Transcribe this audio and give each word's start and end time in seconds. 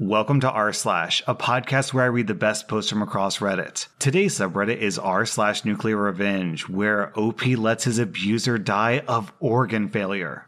Welcome 0.00 0.40
to 0.40 0.50
r 0.50 0.72
slash, 0.72 1.22
a 1.28 1.36
podcast 1.36 1.94
where 1.94 2.02
I 2.02 2.08
read 2.08 2.26
the 2.26 2.34
best 2.34 2.66
posts 2.66 2.90
from 2.90 3.00
across 3.00 3.38
Reddit. 3.38 3.86
Today's 4.00 4.36
subreddit 4.36 4.78
is 4.78 4.98
r 4.98 5.24
slash 5.24 5.64
nuclear 5.64 5.96
revenge, 5.96 6.68
where 6.68 7.16
OP 7.16 7.46
lets 7.46 7.84
his 7.84 8.00
abuser 8.00 8.58
die 8.58 9.04
of 9.06 9.32
organ 9.38 9.88
failure. 9.88 10.46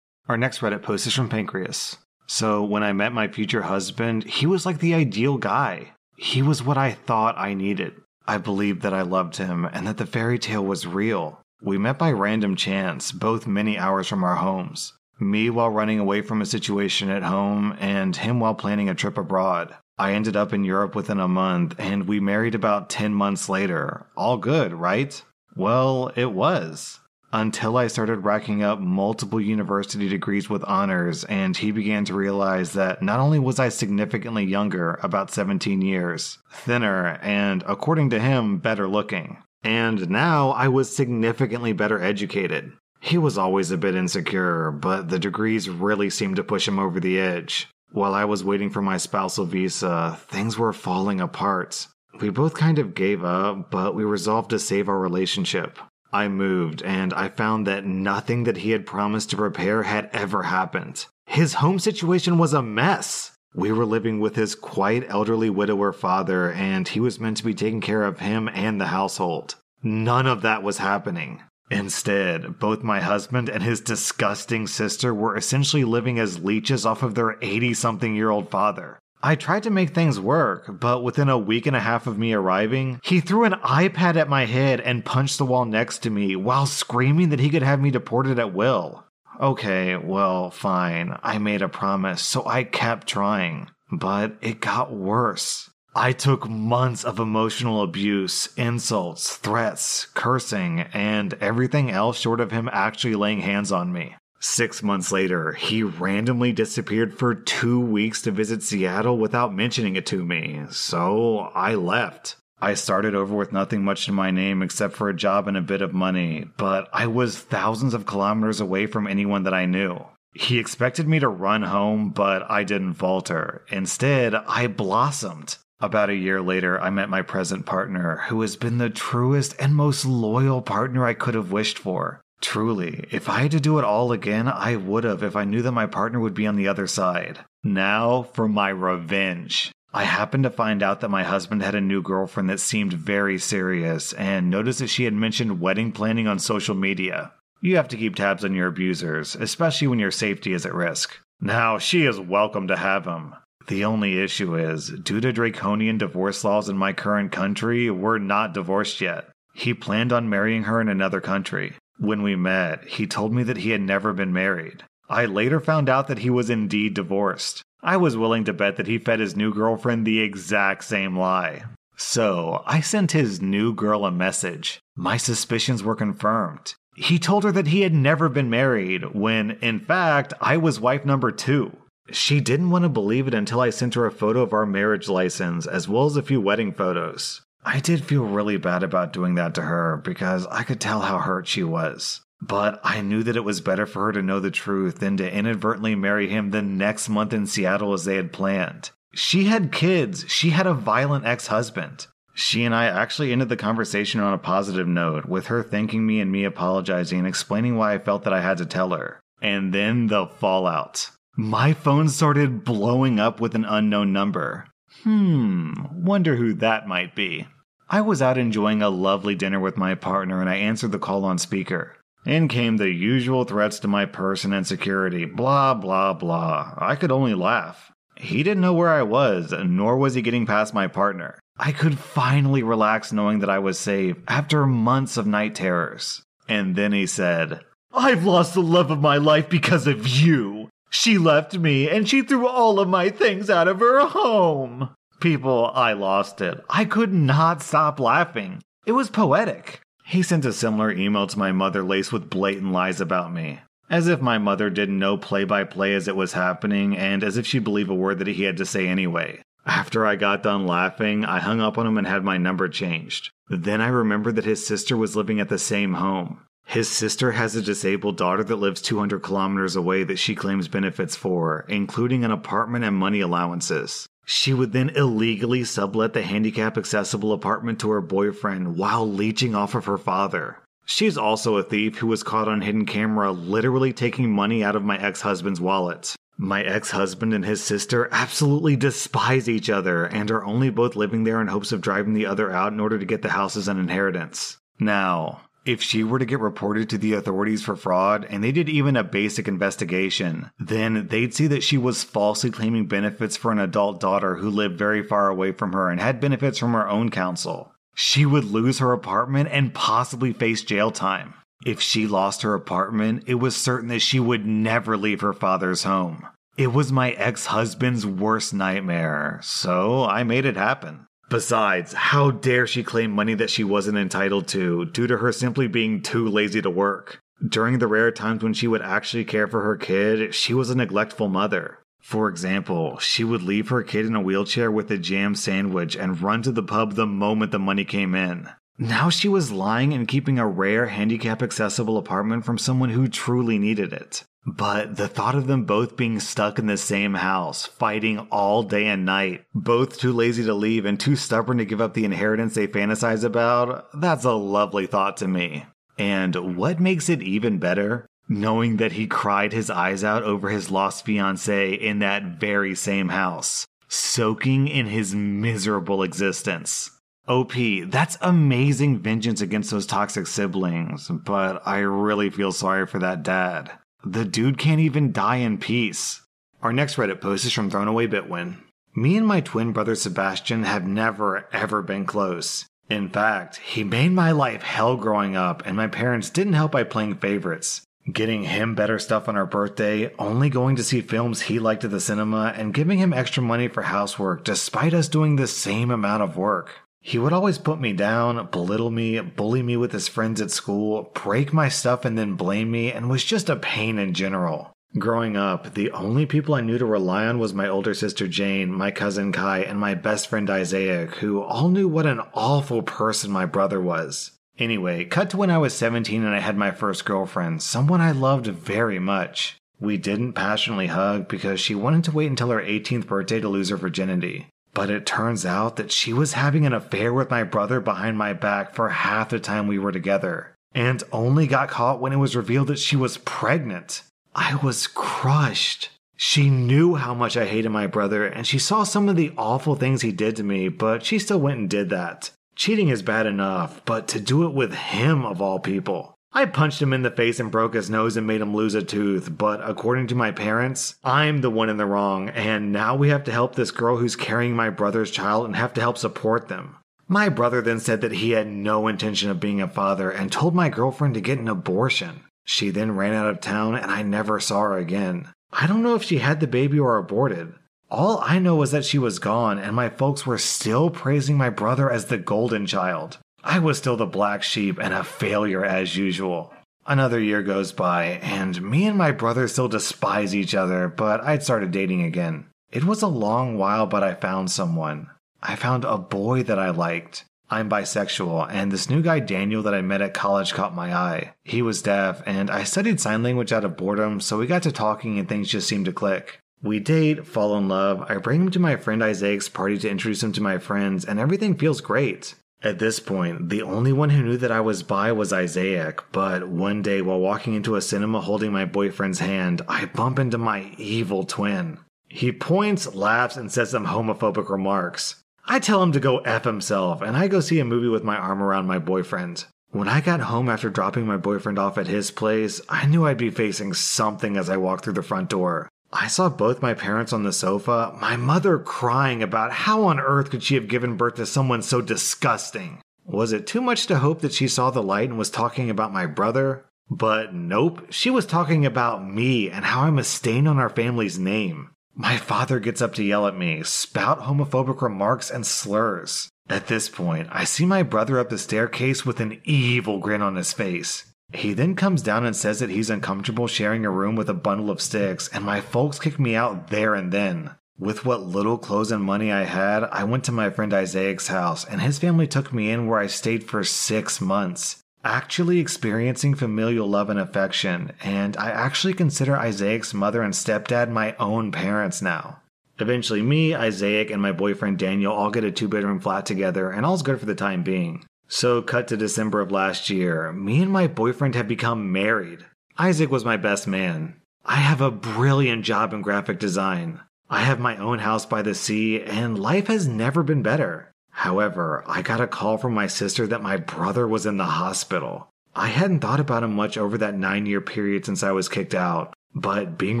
Our 0.28 0.36
next 0.36 0.60
Reddit 0.60 0.82
post 0.82 1.08
is 1.08 1.12
from 1.12 1.28
Pancreas. 1.28 1.96
So 2.28 2.62
when 2.62 2.84
I 2.84 2.92
met 2.92 3.12
my 3.12 3.26
future 3.26 3.62
husband, 3.62 4.22
he 4.22 4.46
was 4.46 4.64
like 4.64 4.78
the 4.78 4.94
ideal 4.94 5.38
guy. 5.38 5.90
He 6.16 6.40
was 6.40 6.62
what 6.62 6.78
I 6.78 6.92
thought 6.92 7.36
I 7.36 7.52
needed. 7.52 7.94
I 8.28 8.38
believed 8.38 8.82
that 8.82 8.94
I 8.94 9.02
loved 9.02 9.38
him 9.38 9.64
and 9.64 9.88
that 9.88 9.96
the 9.96 10.06
fairy 10.06 10.38
tale 10.38 10.64
was 10.64 10.86
real. 10.86 11.40
We 11.60 11.78
met 11.78 11.98
by 11.98 12.12
random 12.12 12.54
chance, 12.54 13.10
both 13.10 13.48
many 13.48 13.76
hours 13.76 14.06
from 14.06 14.22
our 14.22 14.36
homes. 14.36 14.92
Me 15.18 15.48
while 15.48 15.70
running 15.70 15.98
away 15.98 16.20
from 16.20 16.42
a 16.42 16.46
situation 16.46 17.08
at 17.08 17.22
home, 17.22 17.74
and 17.80 18.16
him 18.16 18.38
while 18.38 18.54
planning 18.54 18.88
a 18.88 18.94
trip 18.94 19.16
abroad. 19.16 19.74
I 19.98 20.12
ended 20.12 20.36
up 20.36 20.52
in 20.52 20.64
Europe 20.64 20.94
within 20.94 21.18
a 21.18 21.28
month, 21.28 21.74
and 21.78 22.06
we 22.06 22.20
married 22.20 22.54
about 22.54 22.90
10 22.90 23.14
months 23.14 23.48
later. 23.48 24.06
All 24.14 24.36
good, 24.36 24.74
right? 24.74 25.22
Well, 25.54 26.12
it 26.16 26.32
was. 26.32 27.00
Until 27.32 27.76
I 27.78 27.86
started 27.86 28.18
racking 28.18 28.62
up 28.62 28.78
multiple 28.78 29.40
university 29.40 30.08
degrees 30.08 30.50
with 30.50 30.62
honors, 30.64 31.24
and 31.24 31.56
he 31.56 31.70
began 31.70 32.04
to 32.04 32.14
realize 32.14 32.74
that 32.74 33.02
not 33.02 33.18
only 33.18 33.38
was 33.38 33.58
I 33.58 33.70
significantly 33.70 34.44
younger, 34.44 34.98
about 35.02 35.32
17 35.32 35.80
years, 35.80 36.38
thinner, 36.52 37.18
and 37.22 37.64
according 37.66 38.10
to 38.10 38.20
him, 38.20 38.58
better 38.58 38.86
looking, 38.86 39.38
and 39.64 40.08
now 40.10 40.50
I 40.50 40.68
was 40.68 40.94
significantly 40.94 41.72
better 41.72 42.00
educated. 42.00 42.72
He 43.06 43.18
was 43.18 43.38
always 43.38 43.70
a 43.70 43.76
bit 43.76 43.94
insecure, 43.94 44.72
but 44.72 45.10
the 45.10 45.20
degrees 45.20 45.70
really 45.70 46.10
seemed 46.10 46.34
to 46.36 46.42
push 46.42 46.66
him 46.66 46.80
over 46.80 46.98
the 46.98 47.20
edge. 47.20 47.68
While 47.92 48.14
I 48.14 48.24
was 48.24 48.42
waiting 48.42 48.68
for 48.68 48.82
my 48.82 48.96
spousal 48.96 49.44
visa, 49.44 50.18
things 50.26 50.58
were 50.58 50.72
falling 50.72 51.20
apart. 51.20 51.86
We 52.20 52.30
both 52.30 52.54
kind 52.54 52.80
of 52.80 52.96
gave 52.96 53.24
up, 53.24 53.70
but 53.70 53.94
we 53.94 54.02
resolved 54.02 54.50
to 54.50 54.58
save 54.58 54.88
our 54.88 54.98
relationship. 54.98 55.78
I 56.12 56.26
moved, 56.26 56.82
and 56.82 57.14
I 57.14 57.28
found 57.28 57.64
that 57.68 57.86
nothing 57.86 58.42
that 58.42 58.56
he 58.56 58.72
had 58.72 58.86
promised 58.86 59.30
to 59.30 59.36
prepare 59.36 59.84
had 59.84 60.10
ever 60.12 60.42
happened. 60.42 61.06
His 61.26 61.54
home 61.54 61.78
situation 61.78 62.38
was 62.38 62.54
a 62.54 62.60
mess. 62.60 63.30
We 63.54 63.70
were 63.70 63.86
living 63.86 64.18
with 64.18 64.34
his 64.34 64.56
quite 64.56 65.08
elderly 65.08 65.48
widower 65.48 65.92
father, 65.92 66.50
and 66.50 66.88
he 66.88 66.98
was 66.98 67.20
meant 67.20 67.36
to 67.36 67.44
be 67.44 67.54
taking 67.54 67.80
care 67.80 68.02
of 68.02 68.18
him 68.18 68.48
and 68.48 68.80
the 68.80 68.86
household. 68.86 69.54
None 69.80 70.26
of 70.26 70.42
that 70.42 70.64
was 70.64 70.78
happening. 70.78 71.42
Instead, 71.70 72.58
both 72.58 72.82
my 72.82 73.00
husband 73.00 73.48
and 73.48 73.62
his 73.62 73.80
disgusting 73.80 74.66
sister 74.66 75.12
were 75.12 75.36
essentially 75.36 75.84
living 75.84 76.18
as 76.18 76.38
leeches 76.38 76.86
off 76.86 77.02
of 77.02 77.14
their 77.14 77.36
80 77.42 77.74
something 77.74 78.14
year 78.14 78.30
old 78.30 78.50
father. 78.50 78.98
I 79.22 79.34
tried 79.34 79.64
to 79.64 79.70
make 79.70 79.90
things 79.90 80.20
work, 80.20 80.78
but 80.80 81.02
within 81.02 81.28
a 81.28 81.38
week 81.38 81.66
and 81.66 81.74
a 81.74 81.80
half 81.80 82.06
of 82.06 82.18
me 82.18 82.32
arriving, 82.32 83.00
he 83.02 83.20
threw 83.20 83.44
an 83.44 83.54
iPad 83.54 84.16
at 84.16 84.28
my 84.28 84.44
head 84.44 84.80
and 84.80 85.04
punched 85.04 85.38
the 85.38 85.46
wall 85.46 85.64
next 85.64 85.98
to 86.00 86.10
me 86.10 86.36
while 86.36 86.66
screaming 86.66 87.30
that 87.30 87.40
he 87.40 87.50
could 87.50 87.62
have 87.62 87.80
me 87.80 87.90
deported 87.90 88.38
at 88.38 88.54
will. 88.54 89.04
Okay, 89.40 89.96
well, 89.96 90.50
fine. 90.50 91.18
I 91.22 91.38
made 91.38 91.62
a 91.62 91.68
promise, 91.68 92.22
so 92.22 92.46
I 92.46 92.62
kept 92.64 93.08
trying. 93.08 93.68
But 93.90 94.36
it 94.40 94.60
got 94.60 94.92
worse. 94.92 95.70
I 95.98 96.12
took 96.12 96.46
months 96.46 97.04
of 97.04 97.18
emotional 97.18 97.80
abuse, 97.80 98.50
insults, 98.54 99.34
threats, 99.38 100.08
cursing, 100.12 100.80
and 100.92 101.32
everything 101.40 101.90
else 101.90 102.20
short 102.20 102.38
of 102.38 102.50
him 102.50 102.68
actually 102.70 103.14
laying 103.14 103.40
hands 103.40 103.72
on 103.72 103.94
me. 103.94 104.14
Six 104.38 104.82
months 104.82 105.10
later, 105.10 105.52
he 105.54 105.82
randomly 105.82 106.52
disappeared 106.52 107.18
for 107.18 107.34
two 107.34 107.80
weeks 107.80 108.20
to 108.22 108.30
visit 108.30 108.62
Seattle 108.62 109.16
without 109.16 109.54
mentioning 109.54 109.96
it 109.96 110.04
to 110.06 110.22
me, 110.22 110.64
so 110.68 111.50
I 111.54 111.76
left. 111.76 112.36
I 112.60 112.74
started 112.74 113.14
over 113.14 113.34
with 113.34 113.54
nothing 113.54 113.82
much 113.82 114.06
in 114.06 114.14
my 114.14 114.30
name 114.30 114.60
except 114.60 114.96
for 114.96 115.08
a 115.08 115.16
job 115.16 115.48
and 115.48 115.56
a 115.56 115.62
bit 115.62 115.80
of 115.80 115.94
money, 115.94 116.44
but 116.58 116.90
I 116.92 117.06
was 117.06 117.38
thousands 117.38 117.94
of 117.94 118.04
kilometers 118.04 118.60
away 118.60 118.86
from 118.86 119.06
anyone 119.06 119.44
that 119.44 119.54
I 119.54 119.64
knew. 119.64 120.04
He 120.34 120.58
expected 120.58 121.08
me 121.08 121.20
to 121.20 121.28
run 121.28 121.62
home, 121.62 122.10
but 122.10 122.50
I 122.50 122.64
didn't 122.64 122.94
falter. 122.94 123.64
Instead, 123.70 124.34
I 124.34 124.66
blossomed. 124.66 125.56
About 125.78 126.08
a 126.08 126.14
year 126.14 126.40
later, 126.40 126.80
I 126.80 126.88
met 126.88 127.10
my 127.10 127.20
present 127.20 127.66
partner, 127.66 128.22
who 128.28 128.40
has 128.40 128.56
been 128.56 128.78
the 128.78 128.88
truest 128.88 129.54
and 129.58 129.74
most 129.74 130.06
loyal 130.06 130.62
partner 130.62 131.04
I 131.04 131.12
could 131.12 131.34
have 131.34 131.52
wished 131.52 131.78
for. 131.78 132.22
Truly, 132.40 133.04
if 133.10 133.28
I 133.28 133.40
had 133.40 133.50
to 133.50 133.60
do 133.60 133.78
it 133.78 133.84
all 133.84 134.10
again, 134.10 134.48
I 134.48 134.76
would 134.76 135.04
have 135.04 135.22
if 135.22 135.36
I 135.36 135.44
knew 135.44 135.60
that 135.60 135.72
my 135.72 135.86
partner 135.86 136.18
would 136.18 136.32
be 136.32 136.46
on 136.46 136.56
the 136.56 136.68
other 136.68 136.86
side. 136.86 137.40
Now 137.62 138.22
for 138.22 138.48
my 138.48 138.70
revenge. 138.70 139.70
I 139.92 140.04
happened 140.04 140.44
to 140.44 140.50
find 140.50 140.82
out 140.82 141.00
that 141.00 141.10
my 141.10 141.24
husband 141.24 141.62
had 141.62 141.74
a 141.74 141.80
new 141.80 142.00
girlfriend 142.00 142.48
that 142.48 142.60
seemed 142.60 142.92
very 142.94 143.38
serious 143.38 144.14
and 144.14 144.50
noticed 144.50 144.78
that 144.78 144.88
she 144.88 145.04
had 145.04 145.14
mentioned 145.14 145.60
wedding 145.60 145.92
planning 145.92 146.26
on 146.26 146.38
social 146.38 146.74
media. 146.74 147.32
You 147.60 147.76
have 147.76 147.88
to 147.88 147.96
keep 147.96 148.14
tabs 148.14 148.44
on 148.44 148.54
your 148.54 148.68
abusers, 148.68 149.34
especially 149.36 149.88
when 149.88 149.98
your 149.98 150.10
safety 150.10 150.52
is 150.52 150.64
at 150.64 150.74
risk. 150.74 151.18
Now, 151.40 151.78
she 151.78 152.06
is 152.06 152.18
welcome 152.18 152.68
to 152.68 152.76
have 152.76 153.06
him. 153.06 153.34
The 153.68 153.84
only 153.84 154.20
issue 154.20 154.54
is, 154.56 154.90
due 154.90 155.20
to 155.20 155.32
draconian 155.32 155.98
divorce 155.98 156.44
laws 156.44 156.68
in 156.68 156.76
my 156.76 156.92
current 156.92 157.32
country, 157.32 157.90
we're 157.90 158.18
not 158.18 158.54
divorced 158.54 159.00
yet. 159.00 159.28
He 159.54 159.74
planned 159.74 160.12
on 160.12 160.28
marrying 160.28 160.64
her 160.64 160.80
in 160.80 160.88
another 160.88 161.20
country. 161.20 161.74
When 161.98 162.22
we 162.22 162.36
met, 162.36 162.84
he 162.84 163.06
told 163.06 163.32
me 163.32 163.42
that 163.44 163.56
he 163.58 163.70
had 163.70 163.80
never 163.80 164.12
been 164.12 164.32
married. 164.32 164.84
I 165.08 165.24
later 165.24 165.60
found 165.60 165.88
out 165.88 166.08
that 166.08 166.18
he 166.18 166.30
was 166.30 166.50
indeed 166.50 166.94
divorced. 166.94 167.62
I 167.82 167.96
was 167.96 168.16
willing 168.16 168.44
to 168.44 168.52
bet 168.52 168.76
that 168.76 168.86
he 168.86 168.98
fed 168.98 169.20
his 169.20 169.36
new 169.36 169.52
girlfriend 169.52 170.06
the 170.06 170.20
exact 170.20 170.84
same 170.84 171.18
lie. 171.18 171.64
So, 171.96 172.62
I 172.66 172.80
sent 172.80 173.12
his 173.12 173.40
new 173.40 173.72
girl 173.72 174.04
a 174.04 174.10
message. 174.10 174.78
My 174.94 175.16
suspicions 175.16 175.82
were 175.82 175.94
confirmed. 175.96 176.74
He 176.94 177.18
told 177.18 177.44
her 177.44 177.52
that 177.52 177.68
he 177.68 177.82
had 177.82 177.94
never 177.94 178.28
been 178.28 178.50
married, 178.50 179.14
when, 179.14 179.52
in 179.62 179.80
fact, 179.80 180.34
I 180.40 180.56
was 180.56 180.78
wife 180.78 181.04
number 181.04 181.32
two. 181.32 181.76
She 182.12 182.40
didn't 182.40 182.70
want 182.70 182.84
to 182.84 182.88
believe 182.88 183.26
it 183.26 183.34
until 183.34 183.60
I 183.60 183.70
sent 183.70 183.94
her 183.94 184.06
a 184.06 184.12
photo 184.12 184.42
of 184.42 184.52
our 184.52 184.66
marriage 184.66 185.08
license, 185.08 185.66
as 185.66 185.88
well 185.88 186.06
as 186.06 186.16
a 186.16 186.22
few 186.22 186.40
wedding 186.40 186.72
photos. 186.72 187.42
I 187.64 187.80
did 187.80 188.04
feel 188.04 188.24
really 188.24 188.58
bad 188.58 188.84
about 188.84 189.12
doing 189.12 189.34
that 189.34 189.54
to 189.56 189.62
her 189.62 189.96
because 189.96 190.46
I 190.46 190.62
could 190.62 190.80
tell 190.80 191.00
how 191.00 191.18
hurt 191.18 191.48
she 191.48 191.64
was. 191.64 192.20
But 192.40 192.80
I 192.84 193.00
knew 193.00 193.22
that 193.24 193.36
it 193.36 193.44
was 193.44 193.60
better 193.60 193.86
for 193.86 194.04
her 194.04 194.12
to 194.12 194.22
know 194.22 194.38
the 194.38 194.50
truth 194.50 195.00
than 195.00 195.16
to 195.16 195.32
inadvertently 195.32 195.94
marry 195.94 196.28
him 196.28 196.50
the 196.50 196.62
next 196.62 197.08
month 197.08 197.32
in 197.32 197.46
Seattle 197.46 197.92
as 197.92 198.04
they 198.04 198.16
had 198.16 198.32
planned. 198.32 198.90
She 199.14 199.44
had 199.44 199.72
kids, 199.72 200.26
she 200.28 200.50
had 200.50 200.66
a 200.66 200.74
violent 200.74 201.24
ex 201.24 201.46
husband. 201.48 202.06
She 202.34 202.64
and 202.64 202.74
I 202.74 202.84
actually 202.84 203.32
ended 203.32 203.48
the 203.48 203.56
conversation 203.56 204.20
on 204.20 204.34
a 204.34 204.38
positive 204.38 204.86
note, 204.86 205.24
with 205.24 205.46
her 205.46 205.62
thanking 205.62 206.06
me 206.06 206.20
and 206.20 206.30
me 206.30 206.44
apologizing 206.44 207.18
and 207.18 207.26
explaining 207.26 207.76
why 207.76 207.94
I 207.94 207.98
felt 207.98 208.24
that 208.24 208.34
I 208.34 208.42
had 208.42 208.58
to 208.58 208.66
tell 208.66 208.90
her. 208.90 209.20
And 209.40 209.72
then 209.72 210.08
the 210.08 210.26
fallout. 210.26 211.10
My 211.38 211.74
phone 211.74 212.08
started 212.08 212.64
blowing 212.64 213.20
up 213.20 213.42
with 213.42 213.54
an 213.54 213.66
unknown 213.66 214.10
number. 214.10 214.68
Hmm, 215.02 215.74
wonder 215.92 216.36
who 216.36 216.54
that 216.54 216.88
might 216.88 217.14
be. 217.14 217.46
I 217.90 218.00
was 218.00 218.22
out 218.22 218.38
enjoying 218.38 218.80
a 218.80 218.88
lovely 218.88 219.34
dinner 219.34 219.60
with 219.60 219.76
my 219.76 219.94
partner 219.96 220.40
and 220.40 220.48
I 220.48 220.54
answered 220.54 220.92
the 220.92 220.98
call 220.98 221.26
on 221.26 221.36
speaker. 221.36 221.94
In 222.24 222.48
came 222.48 222.78
the 222.78 222.88
usual 222.88 223.44
threats 223.44 223.78
to 223.80 223.88
my 223.88 224.06
person 224.06 224.54
and 224.54 224.66
security, 224.66 225.26
blah, 225.26 225.74
blah, 225.74 226.14
blah. 226.14 226.72
I 226.78 226.96
could 226.96 227.12
only 227.12 227.34
laugh. 227.34 227.92
He 228.16 228.42
didn't 228.42 228.62
know 228.62 228.72
where 228.72 228.88
I 228.88 229.02
was, 229.02 229.52
nor 229.52 229.98
was 229.98 230.14
he 230.14 230.22
getting 230.22 230.46
past 230.46 230.72
my 230.72 230.86
partner. 230.86 231.38
I 231.58 231.72
could 231.72 231.98
finally 231.98 232.62
relax 232.62 233.12
knowing 233.12 233.40
that 233.40 233.50
I 233.50 233.58
was 233.58 233.78
safe 233.78 234.16
after 234.26 234.64
months 234.64 235.18
of 235.18 235.26
night 235.26 235.54
terrors. 235.54 236.22
And 236.48 236.76
then 236.76 236.92
he 236.92 237.06
said, 237.06 237.60
I've 237.92 238.24
lost 238.24 238.54
the 238.54 238.62
love 238.62 238.90
of 238.90 239.00
my 239.00 239.18
life 239.18 239.50
because 239.50 239.86
of 239.86 240.08
you. 240.08 240.70
She 240.90 241.18
left 241.18 241.58
me 241.58 241.88
and 241.88 242.08
she 242.08 242.22
threw 242.22 242.46
all 242.46 242.78
of 242.80 242.88
my 242.88 243.10
things 243.10 243.50
out 243.50 243.68
of 243.68 243.80
her 243.80 244.06
home. 244.06 244.90
People, 245.20 245.70
I 245.74 245.92
lost 245.92 246.40
it. 246.40 246.60
I 246.68 246.84
could 246.84 247.12
not 247.12 247.62
stop 247.62 247.98
laughing. 247.98 248.62
It 248.86 248.92
was 248.92 249.10
poetic. 249.10 249.80
He 250.04 250.22
sent 250.22 250.44
a 250.44 250.52
similar 250.52 250.92
email 250.92 251.26
to 251.26 251.38
my 251.38 251.52
mother 251.52 251.82
laced 251.82 252.12
with 252.12 252.30
blatant 252.30 252.70
lies 252.70 253.00
about 253.00 253.32
me. 253.32 253.60
As 253.90 254.08
if 254.08 254.20
my 254.20 254.38
mother 254.38 254.70
didn't 254.70 254.98
know 254.98 255.16
play 255.16 255.44
by 255.44 255.64
play 255.64 255.94
as 255.94 256.06
it 256.06 256.16
was 256.16 256.32
happening, 256.32 256.96
and 256.96 257.22
as 257.22 257.36
if 257.36 257.46
she 257.46 257.58
believed 257.58 257.90
a 257.90 257.94
word 257.94 258.18
that 258.18 258.26
he 258.26 258.42
had 258.42 258.56
to 258.58 258.66
say 258.66 258.86
anyway. 258.88 259.42
After 259.64 260.06
I 260.06 260.14
got 260.14 260.42
done 260.44 260.66
laughing, 260.66 261.24
I 261.24 261.40
hung 261.40 261.60
up 261.60 261.76
on 261.76 261.86
him 261.86 261.98
and 261.98 262.06
had 262.06 262.22
my 262.22 262.36
number 262.36 262.68
changed. 262.68 263.30
Then 263.48 263.80
I 263.80 263.88
remembered 263.88 264.36
that 264.36 264.44
his 264.44 264.64
sister 264.64 264.96
was 264.96 265.16
living 265.16 265.40
at 265.40 265.48
the 265.48 265.58
same 265.58 265.94
home. 265.94 266.40
His 266.66 266.88
sister 266.88 267.32
has 267.32 267.54
a 267.54 267.62
disabled 267.62 268.16
daughter 268.16 268.42
that 268.42 268.56
lives 268.56 268.82
200 268.82 269.22
kilometers 269.22 269.76
away 269.76 270.02
that 270.04 270.18
she 270.18 270.34
claims 270.34 270.66
benefits 270.66 271.14
for, 271.14 271.64
including 271.68 272.24
an 272.24 272.32
apartment 272.32 272.84
and 272.84 272.96
money 272.96 273.20
allowances. 273.20 274.08
She 274.24 274.52
would 274.52 274.72
then 274.72 274.90
illegally 274.90 275.62
sublet 275.62 276.12
the 276.12 276.22
handicap 276.22 276.76
accessible 276.76 277.32
apartment 277.32 277.78
to 277.80 277.90
her 277.90 278.00
boyfriend 278.00 278.76
while 278.76 279.08
leeching 279.08 279.54
off 279.54 279.76
of 279.76 279.84
her 279.84 279.96
father. 279.96 280.58
She's 280.84 281.16
also 281.16 281.56
a 281.56 281.62
thief 281.62 281.98
who 281.98 282.08
was 282.08 282.24
caught 282.24 282.48
on 282.48 282.60
hidden 282.60 282.84
camera 282.84 283.30
literally 283.30 283.92
taking 283.92 284.32
money 284.32 284.64
out 284.64 284.74
of 284.74 284.84
my 284.84 284.98
ex 284.98 285.20
husband's 285.20 285.60
wallet. 285.60 286.16
My 286.36 286.62
ex 286.62 286.90
husband 286.90 287.32
and 287.32 287.44
his 287.44 287.62
sister 287.62 288.08
absolutely 288.10 288.74
despise 288.74 289.48
each 289.48 289.70
other 289.70 290.04
and 290.04 290.30
are 290.32 290.44
only 290.44 290.70
both 290.70 290.96
living 290.96 291.22
there 291.22 291.40
in 291.40 291.46
hopes 291.46 291.70
of 291.70 291.80
driving 291.80 292.14
the 292.14 292.26
other 292.26 292.50
out 292.50 292.72
in 292.72 292.80
order 292.80 292.98
to 292.98 293.06
get 293.06 293.22
the 293.22 293.30
house 293.30 293.56
as 293.56 293.68
an 293.68 293.78
inheritance. 293.78 294.58
Now, 294.78 295.42
if 295.66 295.82
she 295.82 296.04
were 296.04 296.18
to 296.18 296.24
get 296.24 296.38
reported 296.38 296.88
to 296.88 296.98
the 296.98 297.12
authorities 297.12 297.62
for 297.62 297.76
fraud 297.76 298.24
and 298.30 298.42
they 298.42 298.52
did 298.52 298.68
even 298.68 298.96
a 298.96 299.04
basic 299.04 299.48
investigation, 299.48 300.50
then 300.58 301.08
they'd 301.08 301.34
see 301.34 301.48
that 301.48 301.62
she 301.62 301.76
was 301.76 302.04
falsely 302.04 302.50
claiming 302.50 302.86
benefits 302.86 303.36
for 303.36 303.50
an 303.50 303.58
adult 303.58 304.00
daughter 304.00 304.36
who 304.36 304.48
lived 304.48 304.78
very 304.78 305.02
far 305.02 305.28
away 305.28 305.50
from 305.52 305.72
her 305.72 305.90
and 305.90 306.00
had 306.00 306.20
benefits 306.20 306.58
from 306.58 306.72
her 306.72 306.88
own 306.88 307.10
council. 307.10 307.72
She 307.94 308.24
would 308.24 308.44
lose 308.44 308.78
her 308.78 308.92
apartment 308.92 309.48
and 309.50 309.74
possibly 309.74 310.32
face 310.32 310.62
jail 310.62 310.90
time. 310.90 311.34
If 311.64 311.80
she 311.80 312.06
lost 312.06 312.42
her 312.42 312.54
apartment, 312.54 313.24
it 313.26 313.36
was 313.36 313.56
certain 313.56 313.88
that 313.88 314.00
she 314.00 314.20
would 314.20 314.46
never 314.46 314.96
leave 314.96 315.22
her 315.22 315.32
father's 315.32 315.82
home. 315.82 316.26
It 316.56 316.68
was 316.68 316.92
my 316.92 317.10
ex 317.12 317.46
husband's 317.46 318.06
worst 318.06 318.54
nightmare, 318.54 319.40
so 319.42 320.04
I 320.04 320.22
made 320.22 320.44
it 320.44 320.56
happen. 320.56 321.06
Besides, 321.28 321.92
how 321.92 322.30
dare 322.30 322.66
she 322.66 322.84
claim 322.84 323.10
money 323.10 323.34
that 323.34 323.50
she 323.50 323.64
wasn't 323.64 323.98
entitled 323.98 324.46
to 324.48 324.84
due 324.86 325.06
to 325.08 325.18
her 325.18 325.32
simply 325.32 325.66
being 325.66 326.00
too 326.00 326.28
lazy 326.28 326.62
to 326.62 326.70
work? 326.70 327.20
During 327.46 327.78
the 327.78 327.88
rare 327.88 328.12
times 328.12 328.42
when 328.42 328.54
she 328.54 328.68
would 328.68 328.82
actually 328.82 329.24
care 329.24 329.48
for 329.48 329.62
her 329.62 329.76
kid, 329.76 330.34
she 330.34 330.54
was 330.54 330.70
a 330.70 330.76
neglectful 330.76 331.28
mother. 331.28 331.78
For 332.00 332.28
example, 332.28 332.98
she 332.98 333.24
would 333.24 333.42
leave 333.42 333.68
her 333.68 333.82
kid 333.82 334.06
in 334.06 334.14
a 334.14 334.20
wheelchair 334.20 334.70
with 334.70 334.90
a 334.92 334.98
jam 334.98 335.34
sandwich 335.34 335.96
and 335.96 336.22
run 336.22 336.42
to 336.42 336.52
the 336.52 336.62
pub 336.62 336.94
the 336.94 337.06
moment 337.06 337.50
the 337.50 337.58
money 337.58 337.84
came 337.84 338.14
in. 338.14 338.48
Now 338.78 339.10
she 339.10 339.28
was 339.28 339.50
lying 339.50 339.92
and 339.92 340.06
keeping 340.06 340.38
a 340.38 340.46
rare 340.46 340.86
handicap 340.86 341.42
accessible 341.42 341.98
apartment 341.98 342.44
from 342.44 342.58
someone 342.58 342.90
who 342.90 343.08
truly 343.08 343.58
needed 343.58 343.92
it. 343.92 344.22
But 344.46 344.96
the 344.96 345.08
thought 345.08 345.34
of 345.34 345.48
them 345.48 345.64
both 345.64 345.96
being 345.96 346.20
stuck 346.20 346.60
in 346.60 346.66
the 346.66 346.76
same 346.76 347.14
house, 347.14 347.66
fighting 347.66 348.20
all 348.30 348.62
day 348.62 348.86
and 348.86 349.04
night, 349.04 349.44
both 349.52 349.98
too 349.98 350.12
lazy 350.12 350.44
to 350.44 350.54
leave 350.54 350.84
and 350.84 351.00
too 351.00 351.16
stubborn 351.16 351.58
to 351.58 351.64
give 351.64 351.80
up 351.80 351.94
the 351.94 352.04
inheritance 352.04 352.54
they 352.54 352.68
fantasize 352.68 353.24
about, 353.24 353.86
that's 354.00 354.24
a 354.24 354.32
lovely 354.32 354.86
thought 354.86 355.16
to 355.16 355.26
me. 355.26 355.66
And 355.98 356.56
what 356.56 356.78
makes 356.78 357.08
it 357.08 357.22
even 357.22 357.58
better? 357.58 358.06
Knowing 358.28 358.76
that 358.76 358.92
he 358.92 359.08
cried 359.08 359.52
his 359.52 359.68
eyes 359.68 360.04
out 360.04 360.22
over 360.22 360.48
his 360.48 360.70
lost 360.70 361.04
fiancée 361.04 361.76
in 361.76 361.98
that 361.98 362.38
very 362.38 362.76
same 362.76 363.08
house, 363.08 363.66
soaking 363.88 364.68
in 364.68 364.86
his 364.86 365.12
miserable 365.12 366.04
existence. 366.04 366.90
OP, 367.26 367.54
that's 367.86 368.16
amazing 368.20 369.00
vengeance 369.00 369.40
against 369.40 369.72
those 369.72 369.86
toxic 369.86 370.28
siblings, 370.28 371.08
but 371.08 371.60
I 371.66 371.78
really 371.78 372.30
feel 372.30 372.52
sorry 372.52 372.86
for 372.86 373.00
that 373.00 373.24
dad. 373.24 373.72
The 374.08 374.24
dude 374.24 374.56
can't 374.56 374.78
even 374.78 375.10
die 375.10 375.38
in 375.38 375.58
peace. 375.58 376.22
Our 376.62 376.72
next 376.72 376.94
Reddit 376.94 377.20
post 377.20 377.44
is 377.44 377.52
from 377.52 377.72
Thrownaway 377.72 378.06
Bitwin. 378.06 378.58
Me 378.94 379.16
and 379.16 379.26
my 379.26 379.40
twin 379.40 379.72
brother 379.72 379.96
Sebastian 379.96 380.62
have 380.62 380.86
never 380.86 381.48
ever 381.52 381.82
been 381.82 382.04
close. 382.04 382.66
In 382.88 383.08
fact, 383.08 383.56
he 383.56 383.82
made 383.82 384.12
my 384.12 384.30
life 384.30 384.62
hell 384.62 384.96
growing 384.96 385.34
up, 385.34 385.66
and 385.66 385.76
my 385.76 385.88
parents 385.88 386.30
didn't 386.30 386.52
help 386.52 386.70
by 386.70 386.84
playing 386.84 387.16
favorites. 387.16 387.82
Getting 388.10 388.44
him 388.44 388.76
better 388.76 389.00
stuff 389.00 389.28
on 389.28 389.36
our 389.36 389.44
birthday, 389.44 390.14
only 390.20 390.50
going 390.50 390.76
to 390.76 390.84
see 390.84 391.00
films 391.00 391.40
he 391.42 391.58
liked 391.58 391.82
at 391.82 391.90
the 391.90 391.98
cinema, 391.98 392.54
and 392.56 392.72
giving 392.72 393.00
him 393.00 393.12
extra 393.12 393.42
money 393.42 393.66
for 393.66 393.82
housework 393.82 394.44
despite 394.44 394.94
us 394.94 395.08
doing 395.08 395.34
the 395.34 395.48
same 395.48 395.90
amount 395.90 396.22
of 396.22 396.36
work. 396.36 396.85
He 397.06 397.20
would 397.20 397.32
always 397.32 397.58
put 397.58 397.80
me 397.80 397.92
down, 397.92 398.48
belittle 398.50 398.90
me, 398.90 399.20
bully 399.20 399.62
me 399.62 399.76
with 399.76 399.92
his 399.92 400.08
friends 400.08 400.40
at 400.40 400.50
school, 400.50 401.12
break 401.14 401.52
my 401.52 401.68
stuff, 401.68 402.04
and 402.04 402.18
then 402.18 402.34
blame 402.34 402.68
me, 402.72 402.90
and 402.90 403.08
was 403.08 403.24
just 403.24 403.48
a 403.48 403.54
pain 403.54 403.96
in 403.96 404.12
general. 404.12 404.72
Growing 404.98 405.36
up, 405.36 405.74
the 405.74 405.92
only 405.92 406.26
people 406.26 406.56
I 406.56 406.62
knew 406.62 406.78
to 406.78 406.84
rely 406.84 407.28
on 407.28 407.38
was 407.38 407.54
my 407.54 407.68
older 407.68 407.94
sister 407.94 408.26
Jane, 408.26 408.72
my 408.72 408.90
cousin 408.90 409.30
Kai, 409.30 409.60
and 409.60 409.78
my 409.78 409.94
best 409.94 410.26
friend 410.26 410.50
Isaac, 410.50 411.14
who 411.14 411.40
all 411.40 411.68
knew 411.68 411.86
what 411.86 412.06
an 412.06 412.22
awful 412.34 412.82
person 412.82 413.30
my 413.30 413.46
brother 413.46 413.80
was. 413.80 414.32
Anyway, 414.58 415.04
cut 415.04 415.30
to 415.30 415.36
when 415.36 415.50
I 415.50 415.58
was 415.58 415.74
17 415.74 416.24
and 416.24 416.34
I 416.34 416.40
had 416.40 416.56
my 416.56 416.72
first 416.72 417.04
girlfriend, 417.04 417.62
someone 417.62 418.00
I 418.00 418.10
loved 418.10 418.48
very 418.48 418.98
much. 418.98 419.58
We 419.78 419.96
didn't 419.96 420.32
passionately 420.32 420.88
hug 420.88 421.28
because 421.28 421.60
she 421.60 421.76
wanted 421.76 422.02
to 422.02 422.10
wait 422.10 422.30
until 422.30 422.50
her 422.50 422.60
18th 422.60 423.06
birthday 423.06 423.38
to 423.38 423.48
lose 423.48 423.68
her 423.68 423.76
virginity. 423.76 424.48
But 424.76 424.90
it 424.90 425.06
turns 425.06 425.46
out 425.46 425.76
that 425.76 425.90
she 425.90 426.12
was 426.12 426.34
having 426.34 426.66
an 426.66 426.74
affair 426.74 427.10
with 427.10 427.30
my 427.30 427.44
brother 427.44 427.80
behind 427.80 428.18
my 428.18 428.34
back 428.34 428.74
for 428.74 428.90
half 428.90 429.30
the 429.30 429.40
time 429.40 429.66
we 429.66 429.78
were 429.78 429.90
together, 429.90 430.54
and 430.74 431.02
only 431.12 431.46
got 431.46 431.70
caught 431.70 431.98
when 431.98 432.12
it 432.12 432.18
was 432.18 432.36
revealed 432.36 432.66
that 432.66 432.78
she 432.78 432.94
was 432.94 433.16
pregnant. 433.16 434.02
I 434.34 434.56
was 434.56 434.86
crushed. 434.86 435.88
She 436.18 436.50
knew 436.50 436.96
how 436.96 437.14
much 437.14 437.38
I 437.38 437.46
hated 437.46 437.70
my 437.70 437.86
brother, 437.86 438.26
and 438.26 438.46
she 438.46 438.58
saw 438.58 438.84
some 438.84 439.08
of 439.08 439.16
the 439.16 439.32
awful 439.38 439.76
things 439.76 440.02
he 440.02 440.12
did 440.12 440.36
to 440.36 440.42
me, 440.42 440.68
but 440.68 441.02
she 441.02 441.18
still 441.18 441.40
went 441.40 441.58
and 441.58 441.70
did 441.70 441.88
that. 441.88 442.30
Cheating 442.54 442.88
is 442.90 443.00
bad 443.00 443.24
enough, 443.24 443.80
but 443.86 444.06
to 444.08 444.20
do 444.20 444.44
it 444.44 444.52
with 444.52 444.74
him 444.74 445.24
of 445.24 445.40
all 445.40 445.58
people. 445.58 446.15
I 446.36 446.44
punched 446.44 446.82
him 446.82 446.92
in 446.92 447.00
the 447.00 447.10
face 447.10 447.40
and 447.40 447.50
broke 447.50 447.72
his 447.72 447.88
nose 447.88 448.14
and 448.18 448.26
made 448.26 448.42
him 448.42 448.54
lose 448.54 448.74
a 448.74 448.82
tooth, 448.82 449.38
but 449.38 449.66
according 449.66 450.08
to 450.08 450.14
my 450.14 450.32
parents, 450.32 450.96
I'm 451.02 451.40
the 451.40 451.48
one 451.48 451.70
in 451.70 451.78
the 451.78 451.86
wrong, 451.86 452.28
and 452.28 452.72
now 452.72 452.94
we 452.94 453.08
have 453.08 453.24
to 453.24 453.32
help 453.32 453.54
this 453.54 453.70
girl 453.70 453.96
who's 453.96 454.16
carrying 454.16 454.54
my 454.54 454.68
brother's 454.68 455.10
child 455.10 455.46
and 455.46 455.56
have 455.56 455.72
to 455.72 455.80
help 455.80 455.96
support 455.96 456.48
them. 456.48 456.76
My 457.08 457.30
brother 457.30 457.62
then 457.62 457.80
said 457.80 458.02
that 458.02 458.12
he 458.12 458.32
had 458.32 458.48
no 458.48 458.86
intention 458.86 459.30
of 459.30 459.40
being 459.40 459.62
a 459.62 459.66
father 459.66 460.10
and 460.10 460.30
told 460.30 460.54
my 460.54 460.68
girlfriend 460.68 461.14
to 461.14 461.22
get 461.22 461.38
an 461.38 461.48
abortion. 461.48 462.24
She 462.44 462.68
then 462.68 462.94
ran 462.94 463.14
out 463.14 463.30
of 463.30 463.40
town 463.40 463.74
and 463.74 463.90
I 463.90 464.02
never 464.02 464.38
saw 464.38 464.60
her 464.60 464.76
again. 464.76 465.32
I 465.54 465.66
don't 465.66 465.82
know 465.82 465.94
if 465.94 466.02
she 466.02 466.18
had 466.18 466.40
the 466.40 466.46
baby 466.46 466.78
or 466.78 466.98
aborted. 466.98 467.54
All 467.90 468.20
I 468.22 468.40
know 468.40 468.60
is 468.60 468.72
that 468.72 468.84
she 468.84 468.98
was 468.98 469.18
gone 469.18 469.58
and 469.58 469.74
my 469.74 469.88
folks 469.88 470.26
were 470.26 470.36
still 470.36 470.90
praising 470.90 471.38
my 471.38 471.48
brother 471.48 471.90
as 471.90 472.06
the 472.06 472.18
golden 472.18 472.66
child. 472.66 473.16
I 473.48 473.60
was 473.60 473.78
still 473.78 473.96
the 473.96 474.06
black 474.06 474.42
sheep 474.42 474.80
and 474.80 474.92
a 474.92 475.04
failure 475.04 475.64
as 475.64 475.96
usual. 475.96 476.52
Another 476.84 477.20
year 477.20 477.44
goes 477.44 477.70
by, 477.70 478.18
and 478.20 478.60
me 478.60 478.86
and 478.86 478.98
my 478.98 479.12
brother 479.12 479.46
still 479.46 479.68
despise 479.68 480.34
each 480.34 480.52
other, 480.52 480.88
but 480.88 481.20
I'd 481.22 481.44
started 481.44 481.70
dating 481.70 482.02
again. 482.02 482.46
It 482.72 482.82
was 482.82 483.02
a 483.02 483.06
long 483.06 483.56
while, 483.56 483.86
but 483.86 484.02
I 484.02 484.14
found 484.14 484.50
someone. 484.50 485.10
I 485.40 485.54
found 485.54 485.84
a 485.84 485.96
boy 485.96 486.42
that 486.42 486.58
I 486.58 486.70
liked. 486.70 487.24
I'm 487.48 487.70
bisexual, 487.70 488.48
and 488.50 488.72
this 488.72 488.90
new 488.90 489.00
guy 489.00 489.20
Daniel 489.20 489.62
that 489.62 489.74
I 489.74 489.80
met 489.80 490.02
at 490.02 490.12
college 490.12 490.52
caught 490.52 490.74
my 490.74 490.92
eye. 490.92 491.32
He 491.44 491.62
was 491.62 491.82
deaf, 491.82 492.24
and 492.26 492.50
I 492.50 492.64
studied 492.64 493.00
sign 493.00 493.22
language 493.22 493.52
out 493.52 493.64
of 493.64 493.76
boredom, 493.76 494.20
so 494.20 494.38
we 494.38 494.48
got 494.48 494.64
to 494.64 494.72
talking 494.72 495.20
and 495.20 495.28
things 495.28 495.48
just 495.48 495.68
seemed 495.68 495.84
to 495.84 495.92
click. 495.92 496.40
We 496.62 496.80
date, 496.80 497.24
fall 497.24 497.56
in 497.56 497.68
love, 497.68 498.04
I 498.08 498.16
bring 498.16 498.40
him 498.40 498.50
to 498.50 498.58
my 498.58 498.74
friend 498.74 499.04
Isaac's 499.04 499.48
party 499.48 499.78
to 499.78 499.88
introduce 499.88 500.20
him 500.24 500.32
to 500.32 500.42
my 500.42 500.58
friends, 500.58 501.04
and 501.04 501.20
everything 501.20 501.54
feels 501.54 501.80
great. 501.80 502.34
At 502.62 502.78
this 502.78 503.00
point, 503.00 503.50
the 503.50 503.62
only 503.62 503.92
one 503.92 504.10
who 504.10 504.22
knew 504.22 504.36
that 504.38 504.50
I 504.50 504.60
was 504.60 504.82
bi 504.82 505.12
was 505.12 505.32
Isaac, 505.32 506.02
but 506.10 506.48
one 506.48 506.82
day 506.82 507.02
while 507.02 507.20
walking 507.20 507.54
into 507.54 507.76
a 507.76 507.82
cinema 507.82 508.20
holding 508.20 508.50
my 508.50 508.64
boyfriend's 508.64 509.18
hand, 509.18 509.62
I 509.68 509.84
bump 509.84 510.18
into 510.18 510.38
my 510.38 510.72
evil 510.78 511.24
twin. 511.24 511.78
He 512.08 512.32
points, 512.32 512.94
laughs, 512.94 513.36
and 513.36 513.52
says 513.52 513.70
some 513.70 513.86
homophobic 513.86 514.48
remarks. 514.48 515.22
I 515.44 515.58
tell 515.58 515.82
him 515.82 515.92
to 515.92 516.00
go 516.00 516.18
F 516.18 516.44
himself, 516.44 517.02
and 517.02 517.16
I 517.16 517.28
go 517.28 517.40
see 517.40 517.60
a 517.60 517.64
movie 517.64 517.88
with 517.88 518.02
my 518.02 518.16
arm 518.16 518.42
around 518.42 518.66
my 518.66 518.78
boyfriend. 518.78 519.44
When 519.70 519.88
I 519.88 520.00
got 520.00 520.20
home 520.20 520.48
after 520.48 520.70
dropping 520.70 521.06
my 521.06 521.18
boyfriend 521.18 521.58
off 521.58 521.76
at 521.76 521.86
his 521.86 522.10
place, 522.10 522.60
I 522.68 522.86
knew 522.86 523.06
I'd 523.06 523.18
be 523.18 523.30
facing 523.30 523.74
something 523.74 524.36
as 524.36 524.48
I 524.48 524.56
walked 524.56 524.84
through 524.84 524.94
the 524.94 525.02
front 525.02 525.28
door. 525.28 525.68
I 525.92 526.08
saw 526.08 526.28
both 526.28 526.62
my 526.62 526.74
parents 526.74 527.12
on 527.12 527.22
the 527.22 527.32
sofa, 527.32 527.96
my 528.00 528.16
mother 528.16 528.58
crying 528.58 529.22
about 529.22 529.52
how 529.52 529.84
on 529.84 530.00
earth 530.00 530.30
could 530.30 530.42
she 530.42 530.54
have 530.54 530.68
given 530.68 530.96
birth 530.96 531.14
to 531.16 531.26
someone 531.26 531.62
so 531.62 531.80
disgusting. 531.80 532.80
Was 533.04 533.32
it 533.32 533.46
too 533.46 533.60
much 533.60 533.86
to 533.86 533.98
hope 533.98 534.20
that 534.20 534.32
she 534.32 534.48
saw 534.48 534.70
the 534.70 534.82
light 534.82 535.08
and 535.08 535.18
was 535.18 535.30
talking 535.30 535.70
about 535.70 535.92
my 535.92 536.06
brother? 536.06 536.64
But 536.90 537.34
nope, 537.34 537.86
she 537.90 538.10
was 538.10 538.26
talking 538.26 538.66
about 538.66 539.06
me 539.06 539.50
and 539.50 539.64
how 539.64 539.82
I'm 539.82 539.98
a 539.98 540.04
stain 540.04 540.46
on 540.46 540.58
our 540.58 540.68
family's 540.68 541.18
name. 541.18 541.70
My 541.94 542.16
father 542.16 542.60
gets 542.60 542.82
up 542.82 542.94
to 542.94 543.02
yell 543.02 543.26
at 543.26 543.36
me, 543.36 543.62
spout 543.62 544.22
homophobic 544.22 544.82
remarks 544.82 545.30
and 545.30 545.46
slurs. 545.46 546.28
At 546.48 546.66
this 546.66 546.88
point, 546.88 547.28
I 547.32 547.44
see 547.44 547.64
my 547.64 547.82
brother 547.82 548.18
up 548.18 548.28
the 548.28 548.38
staircase 548.38 549.06
with 549.06 549.18
an 549.18 549.40
evil 549.44 549.98
grin 549.98 550.22
on 550.22 550.36
his 550.36 550.52
face. 550.52 551.12
He 551.32 551.52
then 551.54 551.74
comes 551.74 552.02
down 552.02 552.24
and 552.24 552.36
says 552.36 552.60
that 552.60 552.70
he's 552.70 552.90
uncomfortable 552.90 553.46
sharing 553.46 553.84
a 553.84 553.90
room 553.90 554.16
with 554.16 554.28
a 554.28 554.34
bundle 554.34 554.70
of 554.70 554.80
sticks, 554.80 555.28
and 555.28 555.44
my 555.44 555.60
folks 555.60 555.98
kick 555.98 556.18
me 556.18 556.34
out 556.34 556.68
there 556.68 556.94
and 556.94 557.12
then. 557.12 557.50
With 557.78 558.06
what 558.06 558.22
little 558.22 558.56
clothes 558.56 558.90
and 558.90 559.02
money 559.02 559.30
I 559.30 559.42
had, 559.42 559.84
I 559.84 560.04
went 560.04 560.24
to 560.24 560.32
my 560.32 560.48
friend 560.50 560.72
Isaac's 560.72 561.28
house, 561.28 561.64
and 561.64 561.82
his 561.82 561.98
family 561.98 562.26
took 562.26 562.52
me 562.52 562.70
in 562.70 562.86
where 562.86 563.00
I 563.00 563.06
stayed 563.06 563.44
for 563.44 563.64
six 563.64 564.20
months, 564.20 564.82
actually 565.04 565.58
experiencing 565.58 566.34
familial 566.34 566.88
love 566.88 567.10
and 567.10 567.18
affection, 567.18 567.92
and 568.02 568.36
I 568.38 568.50
actually 568.50 568.94
consider 568.94 569.36
Isaac's 569.36 569.92
mother 569.92 570.22
and 570.22 570.32
stepdad 570.32 570.90
my 570.90 571.14
own 571.16 571.52
parents 571.52 572.00
now. 572.00 572.40
Eventually, 572.78 573.22
me, 573.22 573.54
Isaac, 573.54 574.10
and 574.10 574.22
my 574.22 574.32
boyfriend 574.32 574.78
Daniel 574.78 575.12
all 575.12 575.30
get 575.30 575.44
a 575.44 575.50
two 575.50 575.68
bedroom 575.68 576.00
flat 576.00 576.24
together, 576.24 576.70
and 576.70 576.86
all's 576.86 577.02
good 577.02 577.20
for 577.20 577.26
the 577.26 577.34
time 577.34 577.62
being. 577.62 578.04
So, 578.28 578.60
cut 578.60 578.88
to 578.88 578.96
December 578.96 579.40
of 579.40 579.52
last 579.52 579.88
year, 579.88 580.32
me 580.32 580.60
and 580.60 580.70
my 580.70 580.86
boyfriend 580.86 581.34
have 581.34 581.46
become 581.46 581.92
married. 581.92 582.44
Isaac 582.76 583.10
was 583.10 583.24
my 583.24 583.36
best 583.36 583.66
man. 583.66 584.16
I 584.44 584.56
have 584.56 584.80
a 584.80 584.90
brilliant 584.90 585.64
job 585.64 585.92
in 585.92 586.02
graphic 586.02 586.38
design. 586.38 587.00
I 587.30 587.40
have 587.40 587.58
my 587.58 587.76
own 587.76 588.00
house 588.00 588.26
by 588.26 588.42
the 588.42 588.54
sea, 588.54 589.02
and 589.02 589.38
life 589.38 589.68
has 589.68 589.88
never 589.88 590.22
been 590.22 590.42
better. 590.42 590.92
However, 591.10 591.82
I 591.86 592.02
got 592.02 592.20
a 592.20 592.26
call 592.26 592.58
from 592.58 592.74
my 592.74 592.86
sister 592.86 593.26
that 593.26 593.42
my 593.42 593.56
brother 593.56 594.06
was 594.06 594.26
in 594.26 594.36
the 594.36 594.44
hospital. 594.44 595.28
I 595.54 595.68
hadn't 595.68 596.00
thought 596.00 596.20
about 596.20 596.42
him 596.42 596.54
much 596.54 596.76
over 596.76 596.98
that 596.98 597.16
nine 597.16 597.46
year 597.46 597.60
period 597.60 598.04
since 598.04 598.22
I 598.22 598.32
was 598.32 598.48
kicked 598.48 598.74
out, 598.74 599.14
but 599.34 599.78
being 599.78 600.00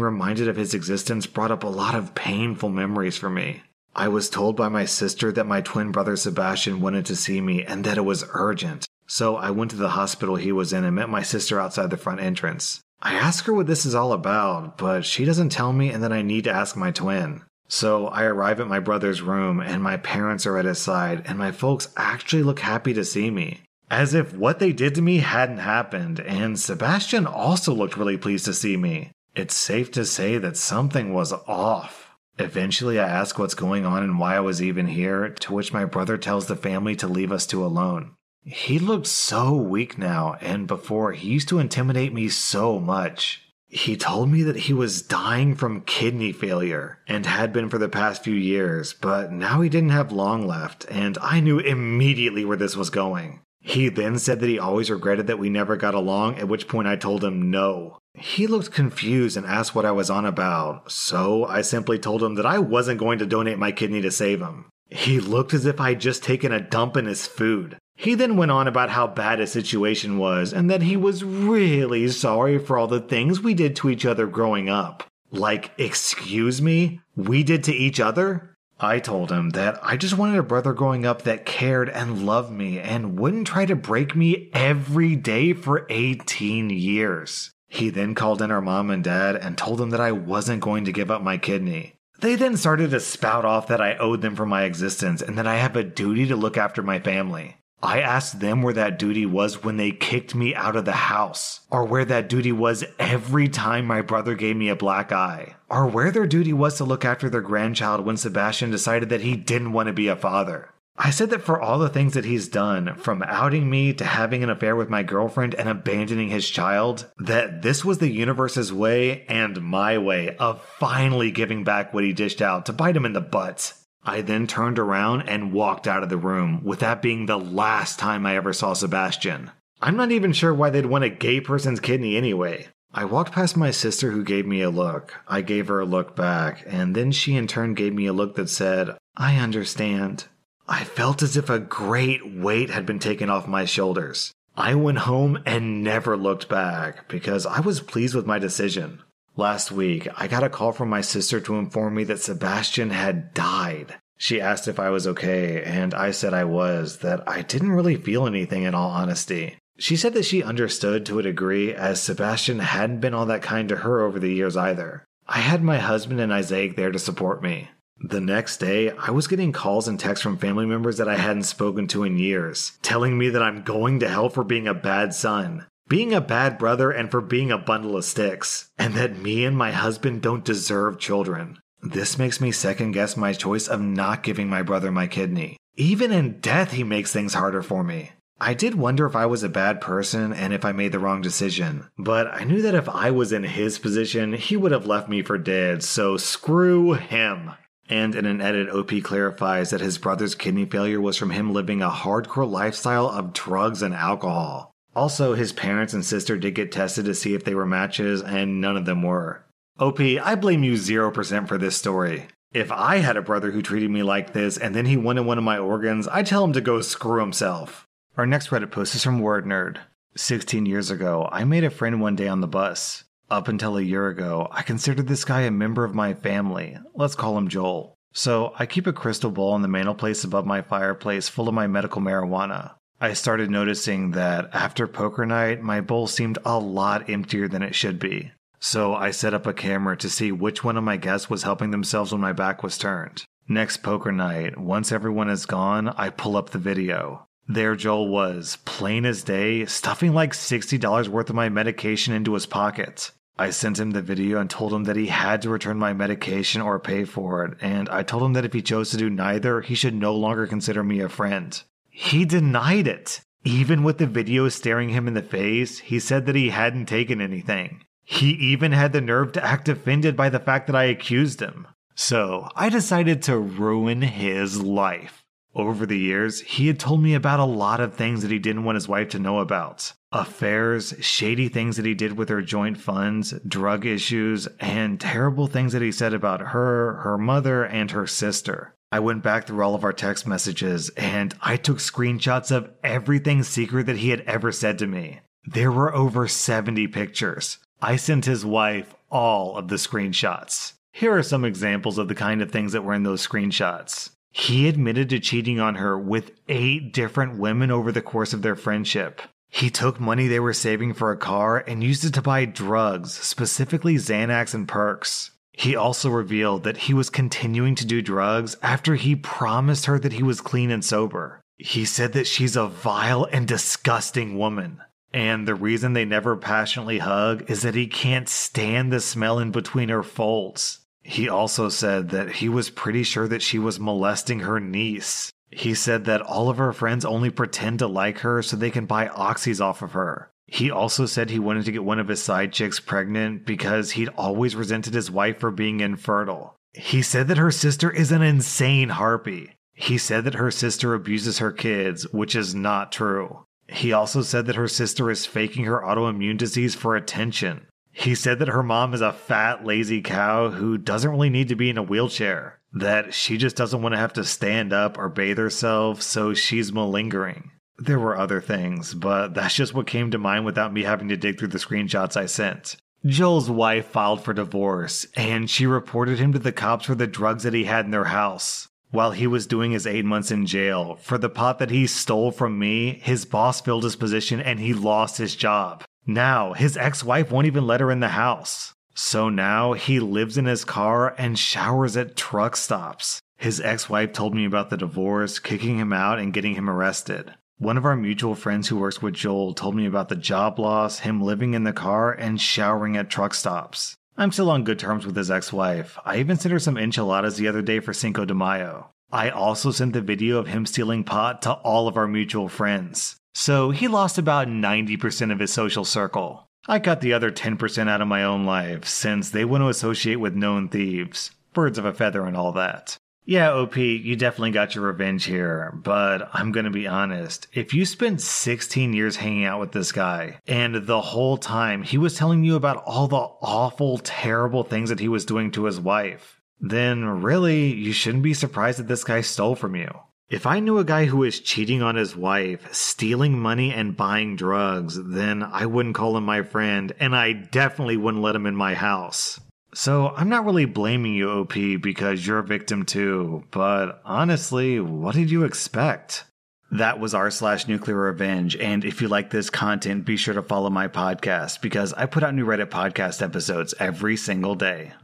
reminded 0.00 0.48
of 0.48 0.56
his 0.56 0.74
existence 0.74 1.26
brought 1.26 1.50
up 1.50 1.64
a 1.64 1.68
lot 1.68 1.94
of 1.94 2.14
painful 2.14 2.68
memories 2.68 3.16
for 3.16 3.30
me. 3.30 3.62
I 3.98 4.08
was 4.08 4.28
told 4.28 4.56
by 4.56 4.68
my 4.68 4.84
sister 4.84 5.32
that 5.32 5.46
my 5.46 5.62
twin 5.62 5.90
brother 5.90 6.16
Sebastian 6.16 6.82
wanted 6.82 7.06
to 7.06 7.16
see 7.16 7.40
me 7.40 7.64
and 7.64 7.82
that 7.84 7.96
it 7.96 8.04
was 8.04 8.26
urgent, 8.34 8.86
so 9.06 9.36
I 9.36 9.50
went 9.50 9.70
to 9.70 9.78
the 9.78 9.88
hospital 9.88 10.36
he 10.36 10.52
was 10.52 10.74
in 10.74 10.84
and 10.84 10.94
met 10.94 11.08
my 11.08 11.22
sister 11.22 11.58
outside 11.58 11.88
the 11.88 11.96
front 11.96 12.20
entrance. 12.20 12.82
I 13.00 13.14
ask 13.14 13.46
her 13.46 13.54
what 13.54 13.66
this 13.66 13.86
is 13.86 13.94
all 13.94 14.12
about, 14.12 14.76
but 14.76 15.06
she 15.06 15.24
doesn't 15.24 15.48
tell 15.48 15.72
me 15.72 15.88
and 15.88 16.02
then 16.02 16.12
I 16.12 16.20
need 16.20 16.44
to 16.44 16.52
ask 16.52 16.76
my 16.76 16.90
twin. 16.90 17.40
So 17.68 18.08
I 18.08 18.24
arrive 18.24 18.60
at 18.60 18.68
my 18.68 18.80
brother's 18.80 19.22
room 19.22 19.60
and 19.60 19.82
my 19.82 19.96
parents 19.96 20.44
are 20.44 20.58
at 20.58 20.66
his 20.66 20.78
side 20.78 21.22
and 21.24 21.38
my 21.38 21.50
folks 21.50 21.88
actually 21.96 22.42
look 22.42 22.60
happy 22.60 22.92
to 22.92 23.04
see 23.04 23.30
me. 23.30 23.60
As 23.90 24.12
if 24.12 24.34
what 24.34 24.58
they 24.58 24.74
did 24.74 24.94
to 24.96 25.02
me 25.02 25.18
hadn't 25.18 25.58
happened, 25.58 26.20
and 26.20 26.60
Sebastian 26.60 27.26
also 27.26 27.72
looked 27.72 27.96
really 27.96 28.18
pleased 28.18 28.44
to 28.44 28.52
see 28.52 28.76
me. 28.76 29.12
It's 29.34 29.54
safe 29.54 29.90
to 29.92 30.04
say 30.04 30.36
that 30.36 30.58
something 30.58 31.14
was 31.14 31.32
off. 31.32 32.05
Eventually, 32.38 33.00
I 33.00 33.08
ask 33.08 33.38
what's 33.38 33.54
going 33.54 33.86
on 33.86 34.02
and 34.02 34.18
why 34.18 34.36
I 34.36 34.40
was 34.40 34.62
even 34.62 34.88
here, 34.88 35.28
to 35.28 35.54
which 35.54 35.72
my 35.72 35.84
brother 35.84 36.18
tells 36.18 36.46
the 36.46 36.56
family 36.56 36.94
to 36.96 37.08
leave 37.08 37.32
us 37.32 37.46
two 37.46 37.64
alone. 37.64 38.14
He 38.42 38.78
looked 38.78 39.06
so 39.06 39.54
weak 39.54 39.98
now, 39.98 40.36
and 40.40 40.66
before 40.66 41.12
he 41.12 41.28
used 41.28 41.48
to 41.48 41.58
intimidate 41.58 42.12
me 42.12 42.28
so 42.28 42.78
much. 42.78 43.42
He 43.68 43.96
told 43.96 44.30
me 44.30 44.42
that 44.44 44.56
he 44.56 44.72
was 44.72 45.02
dying 45.02 45.56
from 45.56 45.80
kidney 45.80 46.30
failure 46.30 46.98
and 47.08 47.26
had 47.26 47.52
been 47.52 47.68
for 47.68 47.78
the 47.78 47.88
past 47.88 48.22
few 48.22 48.34
years, 48.34 48.92
but 48.92 49.32
now 49.32 49.60
he 49.60 49.68
didn't 49.68 49.90
have 49.90 50.12
long 50.12 50.46
left, 50.46 50.86
and 50.88 51.18
I 51.20 51.40
knew 51.40 51.58
immediately 51.58 52.44
where 52.44 52.56
this 52.56 52.76
was 52.76 52.90
going. 52.90 53.40
He 53.66 53.88
then 53.88 54.16
said 54.20 54.38
that 54.38 54.48
he 54.48 54.60
always 54.60 54.92
regretted 54.92 55.26
that 55.26 55.40
we 55.40 55.50
never 55.50 55.76
got 55.76 55.92
along, 55.92 56.38
at 56.38 56.46
which 56.46 56.68
point 56.68 56.86
I 56.86 56.94
told 56.94 57.24
him 57.24 57.50
no. 57.50 57.98
He 58.14 58.46
looked 58.46 58.70
confused 58.70 59.36
and 59.36 59.44
asked 59.44 59.74
what 59.74 59.84
I 59.84 59.90
was 59.90 60.08
on 60.08 60.24
about, 60.24 60.92
so 60.92 61.44
I 61.46 61.62
simply 61.62 61.98
told 61.98 62.22
him 62.22 62.36
that 62.36 62.46
I 62.46 62.60
wasn't 62.60 63.00
going 63.00 63.18
to 63.18 63.26
donate 63.26 63.58
my 63.58 63.72
kidney 63.72 64.00
to 64.02 64.10
save 64.12 64.40
him. 64.40 64.66
He 64.88 65.18
looked 65.18 65.52
as 65.52 65.66
if 65.66 65.80
I'd 65.80 66.00
just 66.00 66.22
taken 66.22 66.52
a 66.52 66.60
dump 66.60 66.96
in 66.96 67.06
his 67.06 67.26
food. 67.26 67.76
He 67.96 68.14
then 68.14 68.36
went 68.36 68.52
on 68.52 68.68
about 68.68 68.90
how 68.90 69.08
bad 69.08 69.40
his 69.40 69.50
situation 69.50 70.16
was 70.16 70.52
and 70.52 70.70
that 70.70 70.82
he 70.82 70.96
was 70.96 71.24
really 71.24 72.06
sorry 72.06 72.58
for 72.58 72.78
all 72.78 72.86
the 72.86 73.00
things 73.00 73.40
we 73.40 73.52
did 73.52 73.74
to 73.76 73.90
each 73.90 74.06
other 74.06 74.28
growing 74.28 74.68
up. 74.68 75.02
Like, 75.32 75.72
excuse 75.76 76.62
me? 76.62 77.00
We 77.16 77.42
did 77.42 77.64
to 77.64 77.74
each 77.74 77.98
other? 77.98 78.55
I 78.78 78.98
told 78.98 79.32
him 79.32 79.50
that 79.50 79.78
I 79.82 79.96
just 79.96 80.18
wanted 80.18 80.38
a 80.38 80.42
brother 80.42 80.74
growing 80.74 81.06
up 81.06 81.22
that 81.22 81.46
cared 81.46 81.88
and 81.88 82.26
loved 82.26 82.52
me 82.52 82.78
and 82.78 83.18
wouldn't 83.18 83.46
try 83.46 83.64
to 83.64 83.74
break 83.74 84.14
me 84.14 84.50
every 84.52 85.16
day 85.16 85.54
for 85.54 85.86
18 85.88 86.68
years. 86.68 87.52
He 87.68 87.88
then 87.88 88.14
called 88.14 88.42
in 88.42 88.50
our 88.50 88.60
mom 88.60 88.90
and 88.90 89.02
dad 89.02 89.34
and 89.36 89.56
told 89.56 89.78
them 89.78 89.90
that 89.90 90.00
I 90.00 90.12
wasn't 90.12 90.60
going 90.60 90.84
to 90.84 90.92
give 90.92 91.10
up 91.10 91.22
my 91.22 91.38
kidney. 91.38 91.94
They 92.20 92.34
then 92.34 92.56
started 92.56 92.90
to 92.90 93.00
spout 93.00 93.44
off 93.46 93.68
that 93.68 93.80
I 93.80 93.96
owed 93.96 94.20
them 94.20 94.36
for 94.36 94.46
my 94.46 94.64
existence 94.64 95.22
and 95.22 95.38
that 95.38 95.46
I 95.46 95.56
have 95.56 95.76
a 95.76 95.82
duty 95.82 96.26
to 96.26 96.36
look 96.36 96.56
after 96.58 96.82
my 96.82 96.98
family. 96.98 97.56
I 97.82 98.00
asked 98.00 98.40
them 98.40 98.62
where 98.62 98.74
that 98.74 98.98
duty 98.98 99.26
was 99.26 99.62
when 99.62 99.76
they 99.76 99.90
kicked 99.90 100.34
me 100.34 100.54
out 100.54 100.76
of 100.76 100.84
the 100.84 100.92
house, 100.92 101.60
or 101.70 101.84
where 101.84 102.04
that 102.06 102.28
duty 102.28 102.52
was 102.52 102.84
every 102.98 103.48
time 103.48 103.84
my 103.84 104.00
brother 104.00 104.34
gave 104.34 104.56
me 104.56 104.68
a 104.68 104.76
black 104.76 105.12
eye, 105.12 105.56
or 105.68 105.86
where 105.86 106.10
their 106.10 106.26
duty 106.26 106.52
was 106.52 106.76
to 106.78 106.84
look 106.84 107.04
after 107.04 107.28
their 107.28 107.42
grandchild 107.42 108.04
when 108.04 108.16
Sebastian 108.16 108.70
decided 108.70 109.10
that 109.10 109.20
he 109.20 109.36
didn't 109.36 109.72
want 109.72 109.88
to 109.88 109.92
be 109.92 110.08
a 110.08 110.16
father. 110.16 110.70
I 110.98 111.10
said 111.10 111.28
that 111.30 111.42
for 111.42 111.60
all 111.60 111.78
the 111.78 111.90
things 111.90 112.14
that 112.14 112.24
he's 112.24 112.48
done, 112.48 112.94
from 112.94 113.22
outing 113.22 113.68
me 113.68 113.92
to 113.92 114.04
having 114.04 114.42
an 114.42 114.48
affair 114.48 114.74
with 114.74 114.88
my 114.88 115.02
girlfriend 115.02 115.54
and 115.54 115.68
abandoning 115.68 116.30
his 116.30 116.48
child, 116.48 117.06
that 117.18 117.60
this 117.60 117.84
was 117.84 117.98
the 117.98 118.08
universe's 118.08 118.72
way 118.72 119.26
and 119.28 119.60
my 119.60 119.98
way 119.98 120.34
of 120.36 120.64
finally 120.78 121.30
giving 121.30 121.64
back 121.64 121.92
what 121.92 122.04
he 122.04 122.14
dished 122.14 122.40
out 122.40 122.64
to 122.66 122.72
bite 122.72 122.96
him 122.96 123.04
in 123.04 123.12
the 123.12 123.20
butt. 123.20 123.74
I 124.06 124.20
then 124.20 124.46
turned 124.46 124.78
around 124.78 125.22
and 125.22 125.52
walked 125.52 125.88
out 125.88 126.04
of 126.04 126.08
the 126.08 126.16
room, 126.16 126.62
with 126.62 126.78
that 126.78 127.02
being 127.02 127.26
the 127.26 127.38
last 127.38 127.98
time 127.98 128.24
I 128.24 128.36
ever 128.36 128.52
saw 128.52 128.72
Sebastian. 128.72 129.50
I'm 129.82 129.96
not 129.96 130.12
even 130.12 130.32
sure 130.32 130.54
why 130.54 130.70
they'd 130.70 130.86
want 130.86 131.02
a 131.02 131.08
gay 131.08 131.40
person's 131.40 131.80
kidney 131.80 132.16
anyway. 132.16 132.68
I 132.94 133.04
walked 133.04 133.32
past 133.32 133.56
my 133.56 133.72
sister 133.72 134.12
who 134.12 134.22
gave 134.22 134.46
me 134.46 134.62
a 134.62 134.70
look. 134.70 135.12
I 135.26 135.42
gave 135.42 135.66
her 135.66 135.80
a 135.80 135.84
look 135.84 136.14
back, 136.14 136.62
and 136.66 136.94
then 136.94 137.10
she 137.10 137.34
in 137.34 137.48
turn 137.48 137.74
gave 137.74 137.92
me 137.92 138.06
a 138.06 138.12
look 138.12 138.36
that 138.36 138.48
said, 138.48 138.96
I 139.16 139.36
understand. 139.36 140.26
I 140.68 140.84
felt 140.84 141.22
as 141.22 141.36
if 141.36 141.50
a 141.50 141.58
great 141.58 142.26
weight 142.32 142.70
had 142.70 142.86
been 142.86 143.00
taken 143.00 143.28
off 143.28 143.48
my 143.48 143.64
shoulders. 143.64 144.32
I 144.56 144.76
went 144.76 144.98
home 144.98 145.42
and 145.44 145.82
never 145.82 146.16
looked 146.16 146.48
back 146.48 147.08
because 147.08 147.44
I 147.44 147.60
was 147.60 147.80
pleased 147.80 148.14
with 148.14 148.24
my 148.24 148.38
decision. 148.38 149.02
Last 149.38 149.70
week, 149.70 150.08
I 150.16 150.28
got 150.28 150.44
a 150.44 150.48
call 150.48 150.72
from 150.72 150.88
my 150.88 151.02
sister 151.02 151.40
to 151.42 151.56
inform 151.56 151.94
me 151.94 152.04
that 152.04 152.20
Sebastian 152.20 152.88
had 152.88 153.34
died. 153.34 153.96
She 154.16 154.40
asked 154.40 154.66
if 154.66 154.80
I 154.80 154.88
was 154.88 155.06
okay, 155.06 155.62
and 155.62 155.92
I 155.92 156.12
said 156.12 156.32
I 156.32 156.44
was, 156.44 157.00
that 157.00 157.28
I 157.28 157.42
didn't 157.42 157.72
really 157.72 157.96
feel 157.96 158.26
anything 158.26 158.62
in 158.62 158.74
all 158.74 158.88
honesty. 158.88 159.58
She 159.78 159.94
said 159.94 160.14
that 160.14 160.24
she 160.24 160.42
understood 160.42 161.04
to 161.04 161.18
a 161.18 161.22
degree, 161.22 161.74
as 161.74 162.00
Sebastian 162.00 162.60
hadn't 162.60 163.00
been 163.00 163.12
all 163.12 163.26
that 163.26 163.42
kind 163.42 163.68
to 163.68 163.76
her 163.76 164.00
over 164.00 164.18
the 164.18 164.32
years 164.32 164.56
either. 164.56 165.04
I 165.28 165.40
had 165.40 165.62
my 165.62 165.76
husband 165.76 166.18
and 166.18 166.32
Isaac 166.32 166.76
there 166.76 166.90
to 166.90 166.98
support 166.98 167.42
me. 167.42 167.68
The 168.00 168.22
next 168.22 168.56
day, 168.56 168.90
I 168.92 169.10
was 169.10 169.26
getting 169.26 169.52
calls 169.52 169.86
and 169.86 170.00
texts 170.00 170.22
from 170.22 170.38
family 170.38 170.64
members 170.64 170.96
that 170.96 171.08
I 171.08 171.16
hadn't 171.16 171.42
spoken 171.42 171.88
to 171.88 172.04
in 172.04 172.18
years, 172.18 172.78
telling 172.80 173.18
me 173.18 173.28
that 173.28 173.42
I'm 173.42 173.64
going 173.64 174.00
to 174.00 174.08
hell 174.08 174.30
for 174.30 174.44
being 174.44 174.66
a 174.66 174.72
bad 174.72 175.12
son, 175.12 175.66
being 175.88 176.12
a 176.12 176.20
bad 176.20 176.58
brother 176.58 176.90
and 176.90 177.10
for 177.10 177.20
being 177.20 177.50
a 177.52 177.58
bundle 177.58 177.96
of 177.96 178.04
sticks, 178.04 178.70
and 178.78 178.94
that 178.94 179.18
me 179.18 179.44
and 179.44 179.56
my 179.56 179.70
husband 179.70 180.22
don't 180.22 180.44
deserve 180.44 180.98
children. 180.98 181.58
This 181.82 182.18
makes 182.18 182.40
me 182.40 182.50
second 182.50 182.92
guess 182.92 183.16
my 183.16 183.32
choice 183.32 183.68
of 183.68 183.80
not 183.80 184.22
giving 184.22 184.48
my 184.48 184.62
brother 184.62 184.90
my 184.90 185.06
kidney. 185.06 185.56
Even 185.76 186.10
in 186.10 186.40
death, 186.40 186.72
he 186.72 186.82
makes 186.82 187.12
things 187.12 187.34
harder 187.34 187.62
for 187.62 187.84
me. 187.84 188.12
I 188.40 188.52
did 188.52 188.74
wonder 188.74 189.06
if 189.06 189.16
I 189.16 189.26
was 189.26 189.42
a 189.42 189.48
bad 189.48 189.80
person 189.80 190.32
and 190.32 190.52
if 190.52 190.64
I 190.64 190.72
made 190.72 190.92
the 190.92 190.98
wrong 190.98 191.22
decision, 191.22 191.88
but 191.96 192.26
I 192.34 192.44
knew 192.44 192.60
that 192.62 192.74
if 192.74 192.88
I 192.88 193.10
was 193.10 193.32
in 193.32 193.44
his 193.44 193.78
position, 193.78 194.34
he 194.34 194.56
would 194.56 194.72
have 194.72 194.86
left 194.86 195.08
me 195.08 195.22
for 195.22 195.38
dead, 195.38 195.82
so 195.82 196.16
screw 196.16 196.94
him. 196.94 197.52
And 197.88 198.14
in 198.14 198.26
an 198.26 198.40
edit, 198.40 198.68
OP 198.68 198.90
clarifies 199.04 199.70
that 199.70 199.80
his 199.80 199.96
brother's 199.96 200.34
kidney 200.34 200.66
failure 200.66 201.00
was 201.00 201.16
from 201.16 201.30
him 201.30 201.52
living 201.52 201.80
a 201.80 201.88
hardcore 201.88 202.50
lifestyle 202.50 203.08
of 203.08 203.32
drugs 203.32 203.80
and 203.80 203.94
alcohol. 203.94 204.74
Also, 204.96 205.34
his 205.34 205.52
parents 205.52 205.92
and 205.92 206.02
sister 206.02 206.38
did 206.38 206.54
get 206.54 206.72
tested 206.72 207.04
to 207.04 207.14
see 207.14 207.34
if 207.34 207.44
they 207.44 207.54
were 207.54 207.66
matches, 207.66 208.22
and 208.22 208.62
none 208.62 208.78
of 208.78 208.86
them 208.86 209.02
were. 209.02 209.44
OP, 209.78 210.00
I 210.00 210.34
blame 210.34 210.64
you 210.64 210.72
0% 210.72 211.46
for 211.46 211.58
this 211.58 211.76
story. 211.76 212.28
If 212.54 212.72
I 212.72 212.96
had 212.96 213.18
a 213.18 213.22
brother 213.22 213.50
who 213.50 213.60
treated 213.60 213.90
me 213.90 214.02
like 214.02 214.32
this 214.32 214.56
and 214.56 214.74
then 214.74 214.86
he 214.86 214.96
wanted 214.96 215.26
one 215.26 215.36
of 215.36 215.44
my 215.44 215.58
organs, 215.58 216.08
I'd 216.08 216.24
tell 216.24 216.42
him 216.42 216.54
to 216.54 216.62
go 216.62 216.80
screw 216.80 217.20
himself. 217.20 217.86
Our 218.16 218.24
next 218.24 218.48
Reddit 218.48 218.70
post 218.70 218.94
is 218.94 219.04
from 219.04 219.20
Word 219.20 219.44
Nerd. 219.44 219.76
16 220.16 220.64
years 220.64 220.90
ago, 220.90 221.28
I 221.30 221.44
made 221.44 221.64
a 221.64 221.70
friend 221.70 222.00
one 222.00 222.16
day 222.16 222.28
on 222.28 222.40
the 222.40 222.46
bus. 222.46 223.04
Up 223.28 223.48
until 223.48 223.76
a 223.76 223.82
year 223.82 224.08
ago, 224.08 224.48
I 224.50 224.62
considered 224.62 225.08
this 225.08 225.26
guy 225.26 225.42
a 225.42 225.50
member 225.50 225.84
of 225.84 225.94
my 225.94 226.14
family. 226.14 226.78
Let's 226.94 227.14
call 227.14 227.36
him 227.36 227.48
Joel. 227.48 227.92
So 228.14 228.54
I 228.58 228.64
keep 228.64 228.86
a 228.86 228.94
crystal 228.94 229.30
ball 229.30 229.54
in 229.56 229.60
the 229.60 229.68
mantelpiece 229.68 230.24
above 230.24 230.46
my 230.46 230.62
fireplace 230.62 231.28
full 231.28 231.48
of 231.48 231.54
my 231.54 231.66
medical 231.66 232.00
marijuana. 232.00 232.76
I 233.00 233.12
started 233.12 233.50
noticing 233.50 234.12
that 234.12 234.48
after 234.54 234.86
poker 234.86 235.26
night, 235.26 235.62
my 235.62 235.82
bowl 235.82 236.06
seemed 236.06 236.38
a 236.46 236.58
lot 236.58 237.10
emptier 237.10 237.46
than 237.46 237.62
it 237.62 237.74
should 237.74 237.98
be. 237.98 238.32
So 238.58 238.94
I 238.94 239.10
set 239.10 239.34
up 239.34 239.46
a 239.46 239.52
camera 239.52 239.98
to 239.98 240.08
see 240.08 240.32
which 240.32 240.64
one 240.64 240.78
of 240.78 240.84
my 240.84 240.96
guests 240.96 241.28
was 241.28 241.42
helping 241.42 241.72
themselves 241.72 242.12
when 242.12 242.22
my 242.22 242.32
back 242.32 242.62
was 242.62 242.78
turned. 242.78 243.24
Next 243.46 243.78
poker 243.78 244.12
night, 244.12 244.58
once 244.58 244.90
everyone 244.90 245.28
is 245.28 245.44
gone, 245.44 245.88
I 245.90 246.08
pull 246.08 246.36
up 246.38 246.50
the 246.50 246.58
video. 246.58 247.26
There 247.46 247.76
Joel 247.76 248.08
was, 248.08 248.56
plain 248.64 249.04
as 249.04 249.22
day, 249.22 249.66
stuffing 249.66 250.14
like 250.14 250.32
$60 250.32 251.08
worth 251.08 251.28
of 251.28 251.36
my 251.36 251.50
medication 251.50 252.14
into 252.14 252.32
his 252.32 252.46
pocket. 252.46 253.12
I 253.38 253.50
sent 253.50 253.78
him 253.78 253.90
the 253.90 254.00
video 254.00 254.40
and 254.40 254.48
told 254.48 254.72
him 254.72 254.84
that 254.84 254.96
he 254.96 255.08
had 255.08 255.42
to 255.42 255.50
return 255.50 255.78
my 255.78 255.92
medication 255.92 256.62
or 256.62 256.80
pay 256.80 257.04
for 257.04 257.44
it, 257.44 257.58
and 257.60 257.90
I 257.90 258.02
told 258.02 258.22
him 258.22 258.32
that 258.32 258.46
if 258.46 258.54
he 258.54 258.62
chose 258.62 258.90
to 258.90 258.96
do 258.96 259.10
neither, 259.10 259.60
he 259.60 259.74
should 259.74 259.94
no 259.94 260.14
longer 260.16 260.46
consider 260.46 260.82
me 260.82 261.00
a 261.00 261.08
friend. 261.10 261.62
He 261.98 262.26
denied 262.26 262.86
it. 262.86 263.22
Even 263.42 263.82
with 263.82 263.96
the 263.96 264.06
video 264.06 264.50
staring 264.50 264.90
him 264.90 265.08
in 265.08 265.14
the 265.14 265.22
face, 265.22 265.78
he 265.78 265.98
said 265.98 266.26
that 266.26 266.34
he 266.34 266.50
hadn't 266.50 266.86
taken 266.86 267.22
anything. 267.22 267.84
He 268.02 268.32
even 268.32 268.72
had 268.72 268.92
the 268.92 269.00
nerve 269.00 269.32
to 269.32 269.44
act 269.44 269.66
offended 269.70 270.14
by 270.14 270.28
the 270.28 270.38
fact 270.38 270.66
that 270.66 270.76
I 270.76 270.84
accused 270.84 271.40
him. 271.40 271.66
So 271.94 272.50
I 272.54 272.68
decided 272.68 273.22
to 273.22 273.38
ruin 273.38 274.02
his 274.02 274.60
life. 274.60 275.24
Over 275.54 275.86
the 275.86 275.98
years, 275.98 276.42
he 276.42 276.66
had 276.66 276.78
told 276.78 277.02
me 277.02 277.14
about 277.14 277.40
a 277.40 277.44
lot 277.44 277.80
of 277.80 277.94
things 277.94 278.20
that 278.20 278.30
he 278.30 278.38
didn't 278.38 278.64
want 278.64 278.76
his 278.76 278.88
wife 278.88 279.08
to 279.10 279.18
know 279.18 279.38
about 279.38 279.94
affairs, 280.12 280.92
shady 281.00 281.48
things 281.48 281.78
that 281.78 281.86
he 281.86 281.94
did 281.94 282.18
with 282.18 282.28
her 282.28 282.42
joint 282.42 282.76
funds, 282.76 283.32
drug 283.48 283.86
issues, 283.86 284.46
and 284.60 285.00
terrible 285.00 285.46
things 285.46 285.72
that 285.72 285.82
he 285.82 285.92
said 285.92 286.12
about 286.12 286.40
her, 286.48 286.96
her 287.04 287.16
mother, 287.16 287.64
and 287.64 287.92
her 287.92 288.06
sister. 288.06 288.75
I 288.92 289.00
went 289.00 289.22
back 289.22 289.46
through 289.46 289.62
all 289.62 289.74
of 289.74 289.84
our 289.84 289.92
text 289.92 290.26
messages 290.26 290.90
and 290.90 291.34
I 291.40 291.56
took 291.56 291.78
screenshots 291.78 292.50
of 292.50 292.70
everything 292.84 293.42
secret 293.42 293.86
that 293.86 293.98
he 293.98 294.10
had 294.10 294.20
ever 294.22 294.52
said 294.52 294.78
to 294.78 294.86
me. 294.86 295.20
There 295.44 295.72
were 295.72 295.94
over 295.94 296.28
70 296.28 296.86
pictures. 296.88 297.58
I 297.82 297.96
sent 297.96 298.24
his 298.24 298.44
wife 298.44 298.94
all 299.10 299.56
of 299.56 299.68
the 299.68 299.76
screenshots. 299.76 300.74
Here 300.92 301.16
are 301.16 301.22
some 301.22 301.44
examples 301.44 301.98
of 301.98 302.08
the 302.08 302.14
kind 302.14 302.40
of 302.40 302.50
things 302.50 302.72
that 302.72 302.84
were 302.84 302.94
in 302.94 303.02
those 303.02 303.26
screenshots. 303.26 304.10
He 304.30 304.68
admitted 304.68 305.10
to 305.10 305.20
cheating 305.20 305.60
on 305.60 305.76
her 305.76 305.98
with 305.98 306.32
eight 306.48 306.92
different 306.92 307.38
women 307.38 307.70
over 307.70 307.90
the 307.90 308.02
course 308.02 308.32
of 308.32 308.42
their 308.42 308.56
friendship. 308.56 309.20
He 309.48 309.70
took 309.70 310.00
money 310.00 310.26
they 310.26 310.40
were 310.40 310.52
saving 310.52 310.94
for 310.94 311.10
a 311.10 311.16
car 311.16 311.58
and 311.58 311.82
used 311.82 312.04
it 312.04 312.14
to 312.14 312.22
buy 312.22 312.44
drugs, 312.44 313.12
specifically 313.12 313.94
Xanax 313.96 314.54
and 314.54 314.68
Percs. 314.68 315.30
He 315.58 315.74
also 315.74 316.10
revealed 316.10 316.64
that 316.64 316.76
he 316.76 316.92
was 316.92 317.08
continuing 317.08 317.74
to 317.76 317.86
do 317.86 318.02
drugs 318.02 318.58
after 318.62 318.94
he 318.94 319.16
promised 319.16 319.86
her 319.86 319.98
that 319.98 320.12
he 320.12 320.22
was 320.22 320.42
clean 320.42 320.70
and 320.70 320.84
sober. 320.84 321.40
He 321.56 321.86
said 321.86 322.12
that 322.12 322.26
she's 322.26 322.56
a 322.56 322.66
vile 322.66 323.24
and 323.24 323.48
disgusting 323.48 324.36
woman. 324.36 324.82
And 325.14 325.48
the 325.48 325.54
reason 325.54 325.94
they 325.94 326.04
never 326.04 326.36
passionately 326.36 326.98
hug 326.98 327.50
is 327.50 327.62
that 327.62 327.74
he 327.74 327.86
can't 327.86 328.28
stand 328.28 328.92
the 328.92 329.00
smell 329.00 329.38
in 329.38 329.50
between 329.50 329.88
her 329.88 330.02
folds. 330.02 330.80
He 331.02 331.26
also 331.26 331.70
said 331.70 332.10
that 332.10 332.32
he 332.32 332.50
was 332.50 332.68
pretty 332.68 333.02
sure 333.02 333.26
that 333.26 333.40
she 333.40 333.58
was 333.58 333.80
molesting 333.80 334.40
her 334.40 334.60
niece. 334.60 335.32
He 335.50 335.72
said 335.72 336.04
that 336.04 336.20
all 336.20 336.50
of 336.50 336.58
her 336.58 336.74
friends 336.74 337.06
only 337.06 337.30
pretend 337.30 337.78
to 337.78 337.86
like 337.86 338.18
her 338.18 338.42
so 338.42 338.56
they 338.56 338.70
can 338.70 338.84
buy 338.84 339.08
oxys 339.08 339.60
off 339.60 339.80
of 339.80 339.92
her. 339.92 340.30
He 340.46 340.70
also 340.70 341.06
said 341.06 341.30
he 341.30 341.38
wanted 341.38 341.64
to 341.64 341.72
get 341.72 341.84
one 341.84 341.98
of 341.98 342.08
his 342.08 342.22
side 342.22 342.52
chicks 342.52 342.78
pregnant 342.78 343.44
because 343.44 343.92
he'd 343.92 344.08
always 344.16 344.54
resented 344.54 344.94
his 344.94 345.10
wife 345.10 345.40
for 345.40 345.50
being 345.50 345.80
infertile. 345.80 346.56
He 346.72 347.02
said 347.02 347.28
that 347.28 347.38
her 347.38 347.50
sister 347.50 347.90
is 347.90 348.12
an 348.12 348.22
insane 348.22 348.90
harpy. 348.90 349.52
He 349.72 349.98
said 349.98 350.24
that 350.24 350.34
her 350.34 350.50
sister 350.50 350.94
abuses 350.94 351.38
her 351.38 351.52
kids, 351.52 352.10
which 352.12 352.36
is 352.36 352.54
not 352.54 352.92
true. 352.92 353.44
He 353.68 353.92
also 353.92 354.22
said 354.22 354.46
that 354.46 354.56
her 354.56 354.68
sister 354.68 355.10
is 355.10 355.26
faking 355.26 355.64
her 355.64 355.80
autoimmune 355.80 356.38
disease 356.38 356.74
for 356.74 356.94
attention. 356.94 357.66
He 357.92 358.14
said 358.14 358.38
that 358.38 358.48
her 358.48 358.62
mom 358.62 358.94
is 358.94 359.00
a 359.00 359.12
fat, 359.12 359.64
lazy 359.64 360.02
cow 360.02 360.50
who 360.50 360.78
doesn't 360.78 361.10
really 361.10 361.30
need 361.30 361.48
to 361.48 361.56
be 361.56 361.70
in 361.70 361.78
a 361.78 361.82
wheelchair, 361.82 362.60
that 362.72 363.14
she 363.14 363.36
just 363.36 363.56
doesn't 363.56 363.82
want 363.82 363.94
to 363.94 363.98
have 363.98 364.12
to 364.12 364.24
stand 364.24 364.72
up 364.72 364.98
or 364.98 365.08
bathe 365.08 365.38
herself, 365.38 366.02
so 366.02 366.34
she's 366.34 366.72
malingering. 366.72 367.50
There 367.78 367.98
were 367.98 368.16
other 368.16 368.40
things, 368.40 368.94
but 368.94 369.34
that's 369.34 369.54
just 369.54 369.74
what 369.74 369.86
came 369.86 370.10
to 370.10 370.18
mind 370.18 370.44
without 370.44 370.72
me 370.72 370.82
having 370.82 371.08
to 371.08 371.16
dig 371.16 371.38
through 371.38 371.48
the 371.48 371.58
screenshots 371.58 372.16
I 372.16 372.26
sent. 372.26 372.76
Joel's 373.04 373.50
wife 373.50 373.86
filed 373.86 374.24
for 374.24 374.32
divorce, 374.32 375.06
and 375.14 375.48
she 375.48 375.66
reported 375.66 376.18
him 376.18 376.32
to 376.32 376.38
the 376.38 376.52
cops 376.52 376.86
for 376.86 376.94
the 376.94 377.06
drugs 377.06 377.44
that 377.44 377.54
he 377.54 377.64
had 377.64 377.84
in 377.84 377.90
their 377.90 378.04
house. 378.04 378.68
While 378.90 379.10
he 379.10 379.26
was 379.26 379.46
doing 379.46 379.72
his 379.72 379.86
eight 379.86 380.04
months 380.04 380.30
in 380.30 380.46
jail, 380.46 380.96
for 381.02 381.18
the 381.18 381.28
pot 381.28 381.58
that 381.58 381.70
he 381.70 381.86
stole 381.86 382.30
from 382.30 382.58
me, 382.58 382.98
his 383.02 383.24
boss 383.24 383.60
filled 383.60 383.84
his 383.84 383.96
position 383.96 384.40
and 384.40 384.58
he 384.58 384.72
lost 384.72 385.18
his 385.18 385.36
job. 385.36 385.84
Now, 386.06 386.52
his 386.54 386.76
ex 386.76 387.04
wife 387.04 387.30
won't 387.30 387.46
even 387.46 387.66
let 387.66 387.80
her 387.80 387.90
in 387.90 388.00
the 388.00 388.08
house. 388.08 388.74
So 388.94 389.28
now 389.28 389.74
he 389.74 390.00
lives 390.00 390.38
in 390.38 390.46
his 390.46 390.64
car 390.64 391.14
and 391.18 391.38
showers 391.38 391.96
at 391.96 392.16
truck 392.16 392.56
stops. 392.56 393.20
His 393.36 393.60
ex 393.60 393.90
wife 393.90 394.12
told 394.12 394.34
me 394.34 394.46
about 394.46 394.70
the 394.70 394.76
divorce, 394.76 395.38
kicking 395.38 395.78
him 395.78 395.92
out, 395.92 396.18
and 396.18 396.32
getting 396.32 396.54
him 396.54 396.70
arrested. 396.70 397.34
One 397.58 397.78
of 397.78 397.86
our 397.86 397.96
mutual 397.96 398.34
friends 398.34 398.68
who 398.68 398.76
works 398.76 399.00
with 399.00 399.14
Joel 399.14 399.54
told 399.54 399.74
me 399.74 399.86
about 399.86 400.10
the 400.10 400.14
job 400.14 400.58
loss, 400.58 400.98
him 400.98 401.22
living 401.22 401.54
in 401.54 401.64
the 401.64 401.72
car, 401.72 402.12
and 402.12 402.38
showering 402.38 402.98
at 402.98 403.08
truck 403.08 403.32
stops. 403.32 403.96
I'm 404.14 404.30
still 404.30 404.50
on 404.50 404.64
good 404.64 404.78
terms 404.78 405.06
with 405.06 405.16
his 405.16 405.30
ex 405.30 405.54
wife. 405.54 405.98
I 406.04 406.18
even 406.18 406.36
sent 406.36 406.52
her 406.52 406.58
some 406.58 406.76
enchiladas 406.76 407.38
the 407.38 407.48
other 407.48 407.62
day 407.62 407.80
for 407.80 407.94
Cinco 407.94 408.26
de 408.26 408.34
Mayo. 408.34 408.90
I 409.10 409.30
also 409.30 409.70
sent 409.70 409.94
the 409.94 410.02
video 410.02 410.36
of 410.36 410.48
him 410.48 410.66
stealing 410.66 411.02
pot 411.02 411.40
to 411.42 411.52
all 411.52 411.88
of 411.88 411.96
our 411.96 412.06
mutual 412.06 412.50
friends. 412.50 413.16
So 413.34 413.70
he 413.70 413.88
lost 413.88 414.18
about 414.18 414.48
90% 414.48 415.32
of 415.32 415.38
his 415.38 415.50
social 415.50 415.86
circle. 415.86 416.46
I 416.68 416.78
cut 416.78 417.00
the 417.00 417.14
other 417.14 417.32
10% 417.32 417.88
out 417.88 418.02
of 418.02 418.08
my 418.08 418.22
own 418.22 418.44
life, 418.44 418.84
since 418.84 419.30
they 419.30 419.46
want 419.46 419.62
to 419.62 419.68
associate 419.68 420.16
with 420.16 420.34
known 420.34 420.68
thieves, 420.68 421.30
birds 421.54 421.78
of 421.78 421.86
a 421.86 421.94
feather 421.94 422.26
and 422.26 422.36
all 422.36 422.52
that. 422.52 422.98
Yeah, 423.28 423.50
OP, 423.54 423.76
you 423.76 424.14
definitely 424.14 424.52
got 424.52 424.76
your 424.76 424.84
revenge 424.84 425.24
here, 425.24 425.72
but 425.74 426.30
I'm 426.32 426.52
gonna 426.52 426.70
be 426.70 426.86
honest. 426.86 427.48
If 427.52 427.74
you 427.74 427.84
spent 427.84 428.20
16 428.20 428.92
years 428.92 429.16
hanging 429.16 429.44
out 429.44 429.58
with 429.58 429.72
this 429.72 429.90
guy, 429.90 430.38
and 430.46 430.86
the 430.86 431.00
whole 431.00 431.36
time 431.36 431.82
he 431.82 431.98
was 431.98 432.14
telling 432.14 432.44
you 432.44 432.54
about 432.54 432.84
all 432.86 433.08
the 433.08 433.16
awful, 433.16 433.98
terrible 433.98 434.62
things 434.62 434.90
that 434.90 435.00
he 435.00 435.08
was 435.08 435.24
doing 435.24 435.50
to 435.50 435.64
his 435.64 435.80
wife, 435.80 436.40
then 436.60 437.04
really, 437.04 437.72
you 437.72 437.92
shouldn't 437.92 438.22
be 438.22 438.32
surprised 438.32 438.78
that 438.78 438.86
this 438.86 439.02
guy 439.02 439.22
stole 439.22 439.56
from 439.56 439.74
you. 439.74 439.90
If 440.28 440.46
I 440.46 440.60
knew 440.60 440.78
a 440.78 440.84
guy 440.84 441.06
who 441.06 441.18
was 441.18 441.40
cheating 441.40 441.82
on 441.82 441.96
his 441.96 442.16
wife, 442.16 442.72
stealing 442.72 443.38
money, 443.38 443.72
and 443.72 443.96
buying 443.96 444.36
drugs, 444.36 444.98
then 445.02 445.42
I 445.42 445.66
wouldn't 445.66 445.96
call 445.96 446.16
him 446.16 446.24
my 446.24 446.42
friend, 446.42 446.92
and 447.00 447.14
I 447.14 447.32
definitely 447.32 447.96
wouldn't 447.96 448.22
let 448.22 448.36
him 448.36 448.46
in 448.46 448.56
my 448.56 448.74
house. 448.74 449.40
So 449.76 450.08
I'm 450.16 450.30
not 450.30 450.46
really 450.46 450.64
blaming 450.64 451.12
you, 451.12 451.28
OP, 451.28 451.52
because 451.82 452.26
you're 452.26 452.38
a 452.38 452.42
victim 452.42 452.86
too, 452.86 453.44
but 453.50 454.00
honestly, 454.06 454.80
what 454.80 455.14
did 455.14 455.30
you 455.30 455.44
expect? 455.44 456.24
That 456.70 456.98
was 456.98 457.12
r 457.12 457.30
slash 457.30 457.68
nuclear 457.68 457.98
revenge. 457.98 458.56
And 458.56 458.86
if 458.86 459.02
you 459.02 459.08
like 459.08 459.28
this 459.28 459.50
content, 459.50 460.06
be 460.06 460.16
sure 460.16 460.32
to 460.32 460.42
follow 460.42 460.70
my 460.70 460.88
podcast 460.88 461.60
because 461.60 461.92
I 461.92 462.06
put 462.06 462.22
out 462.22 462.34
new 462.34 462.46
Reddit 462.46 462.70
podcast 462.70 463.20
episodes 463.20 463.74
every 463.78 464.16
single 464.16 464.54
day. 464.54 464.94